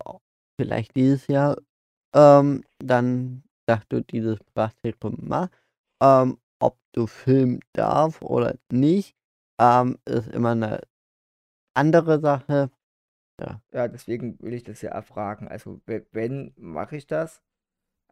vielleicht 0.56 0.94
dieses 0.94 1.26
Jahr 1.26 1.56
ähm, 2.14 2.62
dann, 2.78 3.42
dass 3.66 3.86
du 3.88 4.02
dieses 4.02 4.38
Praktikum 4.54 5.16
machst, 5.20 5.52
ähm, 6.02 6.38
ob 6.60 6.78
du 6.92 7.06
filmen 7.06 7.60
darf 7.72 8.22
oder 8.22 8.56
nicht, 8.70 9.16
ähm, 9.60 9.98
ist 10.04 10.28
immer 10.28 10.50
eine 10.50 10.80
andere 11.74 12.20
Sache. 12.20 12.70
Ja. 13.40 13.62
Ja, 13.72 13.88
deswegen 13.88 14.38
will 14.40 14.54
ich 14.54 14.62
das 14.62 14.82
ja 14.82 14.90
erfragen. 14.90 15.48
Also, 15.48 15.80
wenn, 15.86 16.52
mache 16.56 16.96
ich 16.96 17.06
das. 17.06 17.42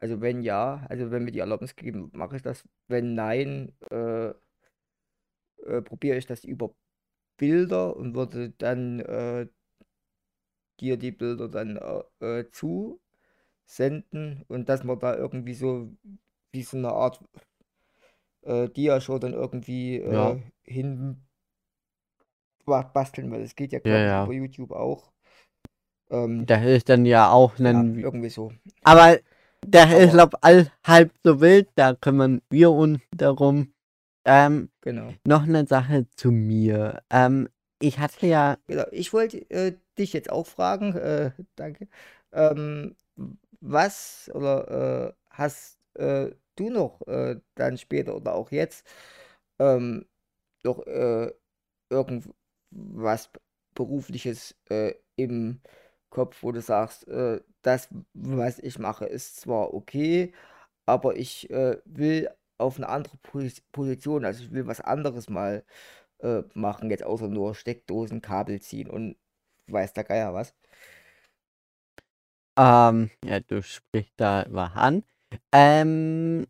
Also, 0.01 0.21
wenn 0.21 0.43
ja, 0.43 0.85
also 0.89 1.11
wenn 1.11 1.25
mir 1.25 1.33
die 1.33 1.41
Erlaubnis 1.41 1.77
gegeben, 1.77 2.11
mache 2.15 2.37
ich 2.37 2.43
das. 2.43 2.65
Wenn 2.89 3.15
nein, 3.15 3.73
äh, 3.91 4.33
äh, 5.67 5.83
probiere 5.83 6.17
ich 6.17 6.27
das 6.27 6.45
über 6.45 6.75
Bilder 7.37 7.97
und 7.97 8.15
würde 8.15 8.51
dann 8.51 9.01
äh, 9.01 9.47
dir 10.81 10.97
die 10.97 11.13
Bilder 11.13 11.49
dann 11.49 11.77
äh, 11.77 12.41
äh 12.41 12.51
zusenden 12.51 14.45
und 14.49 14.69
dass 14.69 14.85
man 14.85 14.99
da 14.99 15.17
irgendwie 15.17 15.55
so 15.55 15.93
wie 16.53 16.63
so 16.63 16.77
eine 16.79 16.91
Art 16.93 17.23
äh, 18.43 18.69
Dia-Show 18.69 19.19
dann 19.19 19.35
irgendwie 19.35 19.99
Ja. 19.99 20.33
äh, 20.33 20.43
hin 20.65 21.23
basteln, 22.65 23.31
weil 23.33 23.43
das 23.43 23.57
geht 23.57 23.73
ja, 23.73 23.81
Ja, 23.85 23.99
ja. 23.99 24.25
über 24.25 24.33
YouTube 24.33 24.71
auch. 24.71 25.13
Ähm, 26.11 26.47
Das 26.47 26.65
ist 26.65 26.89
dann 26.89 27.05
ja 27.05 27.31
auch 27.31 27.59
ja, 27.59 27.83
irgendwie 27.83 28.29
so. 28.29 28.53
Aber 28.83 29.19
das 29.67 29.93
ist, 29.93 30.13
glaube 30.13 30.43
all 30.43 30.71
halb 30.87 31.13
so 31.25 31.41
wild, 31.41 31.69
da 31.75 31.95
kümmern 31.95 32.43
wir 32.51 32.71
uns 32.71 33.01
darum. 33.17 33.73
Ähm, 34.25 34.71
genau. 34.83 35.15
noch 35.27 35.45
eine 35.45 35.67
Sache 35.67 36.07
zu 36.15 36.31
mir. 36.31 37.03
Ähm, 37.11 37.49
ich 37.81 37.99
hatte 37.99 38.27
ja, 38.27 38.59
Genau. 38.67 38.85
Ich 38.91 39.13
wollte 39.13 39.39
äh, 39.51 39.75
dich 39.99 40.13
jetzt 40.13 40.31
auch 40.31 40.47
fragen, 40.47 40.95
äh, 40.95 41.31
danke. 41.57 41.89
Ähm, 42.33 42.97
was 43.61 44.31
oder 44.35 45.09
äh, 45.09 45.13
hast 45.31 45.79
äh, 45.95 46.31
du 46.57 46.71
noch 46.71 47.07
äh, 47.07 47.37
dann 47.55 47.79
später 47.79 48.15
oder 48.15 48.35
auch 48.35 48.51
jetzt 48.51 48.87
ähm, 49.59 50.07
noch 50.65 50.87
äh, 50.87 51.33
irgendwas 51.89 53.31
Berufliches 53.75 54.55
im 55.17 55.61
Kopf, 56.11 56.43
wo 56.43 56.53
du 56.53 56.61
sagst, 56.63 57.09
äh, 57.09 57.41
das, 57.63 57.89
was 58.15 58.59
ich 58.61 58.79
mache, 58.79 59.07
ist 59.07 59.41
zwar 59.41 59.75
okay, 59.75 60.33
aber 60.87 61.17
ich 61.17 61.51
äh, 61.51 61.79
will 61.87 62.31
auf 62.59 62.77
eine 62.79 62.89
andere 62.89 63.17
Posi- 63.19 63.63
Position, 63.73 64.25
also 64.25 64.45
ich 64.45 64.53
will 64.53 64.67
was 64.69 64.81
anderes 64.81 65.31
mal 65.31 65.65
äh, 66.21 66.43
machen, 66.55 66.91
jetzt 66.91 67.05
außer 67.05 67.29
nur 67.29 67.55
Steckdosen, 67.57 68.23
Kabel 68.23 68.61
ziehen 68.63 68.91
und 68.91 69.17
weiß 69.69 69.95
der 69.95 70.05
Geier 70.05 70.35
was. 70.35 70.55
ähm, 72.59 73.11
ja, 73.25 73.41
du 73.41 73.63
sprichst 73.63 74.15
da 74.17 74.47
was 74.51 74.73
an. 74.75 75.05
Ähm, 75.53 76.47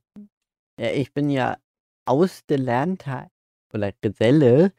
ja, 0.80 0.90
ich 0.92 1.12
bin 1.14 1.30
ja 1.30 1.58
ausgelernter 2.06 3.30
oder 3.74 3.92
Geselle 4.02 4.72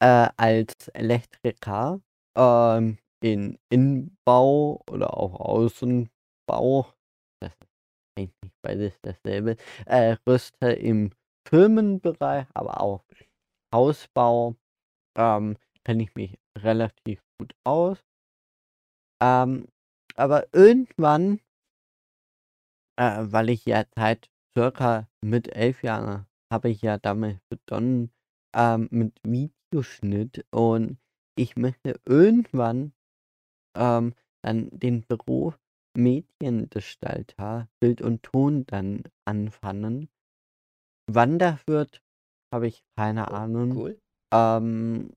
äh, 0.00 0.28
als 0.38 0.88
Elektriker 0.94 2.00
ähm, 2.36 2.98
in 3.20 3.58
Innenbau 3.70 4.82
oder 4.90 5.16
auch 5.16 5.40
Außenbau. 5.40 6.92
Das 7.40 7.52
ist 7.52 7.68
eigentlich 8.16 8.52
beides 8.62 9.00
dasselbe. 9.02 9.56
Äh, 9.86 10.16
Rüste 10.26 10.72
im 10.72 11.12
Firmenbereich, 11.48 12.46
aber 12.54 12.80
auch 12.80 13.04
Hausbau. 13.74 14.56
Ähm, 15.16 15.56
kenne 15.84 16.02
ich 16.02 16.14
mich 16.14 16.38
relativ 16.58 17.22
gut 17.38 17.54
aus. 17.64 17.98
Ähm, 19.22 19.68
aber 20.16 20.46
irgendwann, 20.52 21.40
äh, 22.98 23.20
weil 23.20 23.50
ich 23.50 23.64
ja 23.64 23.84
seit 23.96 24.30
circa 24.56 25.08
mit 25.24 25.48
elf 25.54 25.82
Jahren 25.82 26.26
habe 26.52 26.70
ich 26.70 26.82
ja 26.82 26.98
damit 26.98 27.40
begonnen, 27.48 28.10
ähm, 28.54 28.88
mit 28.90 29.18
Videoschnitt 29.22 30.44
und 30.50 30.98
ich 31.38 31.56
möchte 31.56 32.00
irgendwann 32.04 32.92
ähm, 33.76 34.14
dann 34.42 34.70
den 34.70 35.04
Beruf 35.06 35.58
Mediengestalter, 35.96 37.68
Bild 37.80 38.02
und 38.02 38.22
Ton 38.22 38.66
dann 38.66 39.02
anfangen. 39.24 40.08
Wann 41.10 41.38
das 41.38 41.66
wird, 41.66 42.02
habe 42.52 42.68
ich 42.68 42.84
keine 42.96 43.30
Oh, 43.30 43.34
Ahnung. 43.34 43.72
cool. 43.76 44.00
Ähm, 44.32 45.12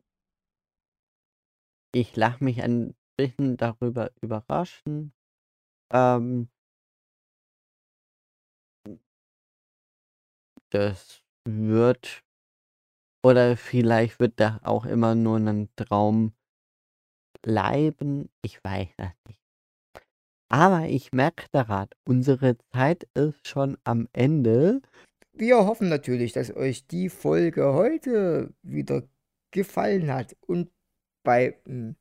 ich 1.94 2.16
lasse 2.16 2.44
mich 2.44 2.62
ein 2.64 2.96
bisschen 3.18 3.58
darüber 3.58 4.12
überraschen. 4.22 5.14
Ähm, 5.94 6.50
das 10.72 11.24
wird 11.46 12.24
oder 13.24 13.56
vielleicht 13.58 14.20
wird 14.20 14.40
das 14.40 14.64
auch 14.64 14.86
immer 14.86 15.16
nur 15.16 15.38
ein 15.38 15.70
Traum 15.76 16.34
bleiben. 17.42 18.30
Ich 18.42 18.64
weiß 18.64 18.90
das 18.98 19.14
nicht. 19.28 19.40
Aber 20.50 20.88
ich 20.88 21.14
merke 21.14 21.46
daran, 21.52 21.88
unsere 22.04 22.58
Zeit 22.74 23.08
ist 23.14 23.48
schon 23.48 23.78
am 23.86 24.10
Ende. 24.12 24.82
Wir 25.34 25.66
hoffen 25.66 25.88
natürlich, 25.88 26.34
dass 26.34 26.54
euch 26.54 26.88
die 26.88 27.08
Folge 27.08 27.74
heute 27.74 28.54
wieder 28.62 29.04
gefallen 29.52 30.12
hat 30.12 30.36
und 30.46 30.70
beim 31.24 31.96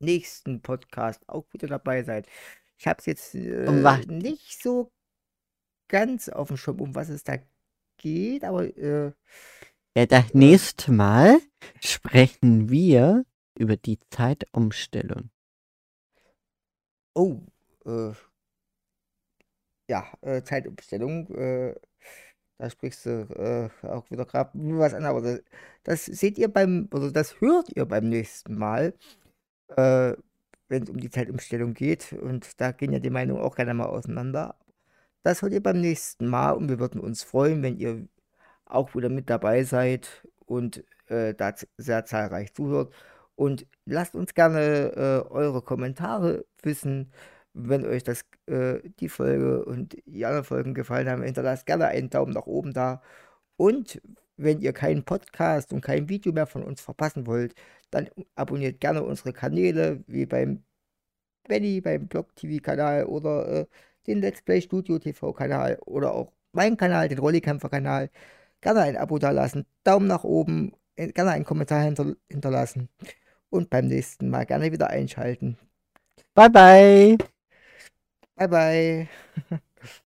nächsten 0.00 0.60
Podcast 0.60 1.28
auch 1.28 1.46
wieder 1.52 1.68
dabei 1.68 2.02
seid. 2.02 2.26
Ich 2.78 2.86
habe 2.86 2.98
es 2.98 3.06
jetzt 3.06 3.34
äh, 3.34 3.70
nicht 4.08 4.62
so 4.62 4.90
ganz 5.88 6.28
auf 6.28 6.48
dem 6.48 6.56
Schirm, 6.56 6.80
um 6.80 6.94
was 6.94 7.08
es 7.08 7.24
da 7.24 7.36
geht, 7.96 8.44
aber 8.44 8.64
äh, 8.76 9.12
Ja, 9.96 10.06
das 10.06 10.30
äh, 10.30 10.38
nächste 10.38 10.92
Mal 10.92 11.38
sprechen 11.80 12.68
wir 12.68 13.24
über 13.58 13.76
die 13.76 13.98
Zeitumstellung. 14.10 15.30
oh, 17.14 17.40
äh, 17.86 18.12
ja, 19.88 20.06
äh, 20.22 20.42
Zeitumstellung, 20.42 21.28
äh, 21.34 21.74
da 22.58 22.70
sprichst 22.70 23.06
du 23.06 23.70
äh, 23.82 23.86
auch 23.86 24.10
wieder 24.10 24.24
gerade 24.26 24.50
was 24.54 24.94
an, 24.94 25.04
aber 25.04 25.20
das, 25.22 25.42
das 25.84 26.06
seht 26.06 26.38
ihr 26.38 26.48
beim, 26.48 26.88
oder 26.92 27.12
das 27.12 27.40
hört 27.40 27.70
ihr 27.76 27.86
beim 27.86 28.08
nächsten 28.08 28.56
Mal, 28.58 28.94
äh, 29.76 30.14
wenn 30.68 30.82
es 30.84 30.90
um 30.90 30.98
die 31.00 31.10
Zeitumstellung 31.10 31.74
geht. 31.74 32.12
Und 32.14 32.60
da 32.60 32.72
gehen 32.72 32.92
ja 32.92 33.00
die 33.00 33.10
Meinungen 33.10 33.42
auch 33.42 33.56
gerne 33.56 33.74
mal 33.74 33.86
auseinander. 33.86 34.56
Das 35.24 35.42
hört 35.42 35.52
ihr 35.52 35.62
beim 35.62 35.80
nächsten 35.80 36.28
Mal 36.28 36.52
und 36.52 36.68
wir 36.68 36.78
würden 36.80 37.00
uns 37.00 37.22
freuen, 37.24 37.62
wenn 37.62 37.78
ihr 37.78 38.08
auch 38.66 38.94
wieder 38.96 39.08
mit 39.10 39.30
dabei 39.30 39.64
seid 39.64 40.26
und 40.46 40.84
äh, 41.08 41.34
da 41.34 41.54
sehr 41.78 42.04
zahlreich 42.06 42.54
zuhört. 42.54 42.94
Und 43.36 43.66
lasst 43.84 44.16
uns 44.16 44.34
gerne 44.34 44.92
äh, 44.96 45.30
eure 45.30 45.62
Kommentare 45.62 46.46
wissen, 46.62 47.12
wenn 47.52 47.84
euch 47.86 48.02
das, 48.04 48.24
äh, 48.46 48.80
die 49.00 49.08
Folge 49.08 49.64
und 49.64 49.96
die 50.06 50.24
anderen 50.26 50.44
Folgen 50.44 50.74
gefallen 50.74 51.08
haben. 51.08 51.22
Hinterlasst 51.22 51.66
gerne 51.66 51.86
einen 51.88 52.10
Daumen 52.10 52.32
nach 52.32 52.46
oben 52.46 52.72
da. 52.72 53.02
Und 53.56 54.00
wenn 54.36 54.60
ihr 54.60 54.72
keinen 54.72 55.04
Podcast 55.04 55.72
und 55.72 55.82
kein 55.82 56.08
Video 56.08 56.32
mehr 56.32 56.46
von 56.46 56.62
uns 56.62 56.80
verpassen 56.80 57.26
wollt, 57.26 57.54
dann 57.90 58.08
abonniert 58.34 58.80
gerne 58.80 59.02
unsere 59.02 59.32
Kanäle, 59.32 60.04
wie 60.06 60.26
beim 60.26 60.64
Benny, 61.48 61.80
beim 61.80 62.08
Blog 62.08 62.34
TV-Kanal 62.36 63.06
oder 63.06 63.48
äh, 63.62 63.66
den 64.06 64.20
Let's 64.20 64.42
Play 64.42 64.60
Studio 64.62 64.98
TV-Kanal 64.98 65.78
oder 65.86 66.12
auch 66.12 66.32
meinen 66.52 66.76
Kanal, 66.76 67.08
den 67.08 67.18
Rollikämpfer-Kanal. 67.18 68.10
Gerne 68.60 68.80
ein 68.82 68.96
Abo 68.96 69.18
dalassen, 69.18 69.66
Daumen 69.84 70.08
nach 70.08 70.24
oben, 70.24 70.72
äh, 70.96 71.08
gerne 71.12 71.32
einen 71.32 71.44
Kommentar 71.44 71.82
hinter 71.84 72.16
hinterlassen 72.30 72.88
und 73.50 73.70
beim 73.70 73.86
nächsten 73.86 74.28
Mal 74.30 74.44
gerne 74.46 74.72
wieder 74.72 74.90
einschalten. 74.90 75.56
Bye 76.34 76.50
bye! 76.50 77.18
Bye 78.36 78.48
bye. 78.48 79.08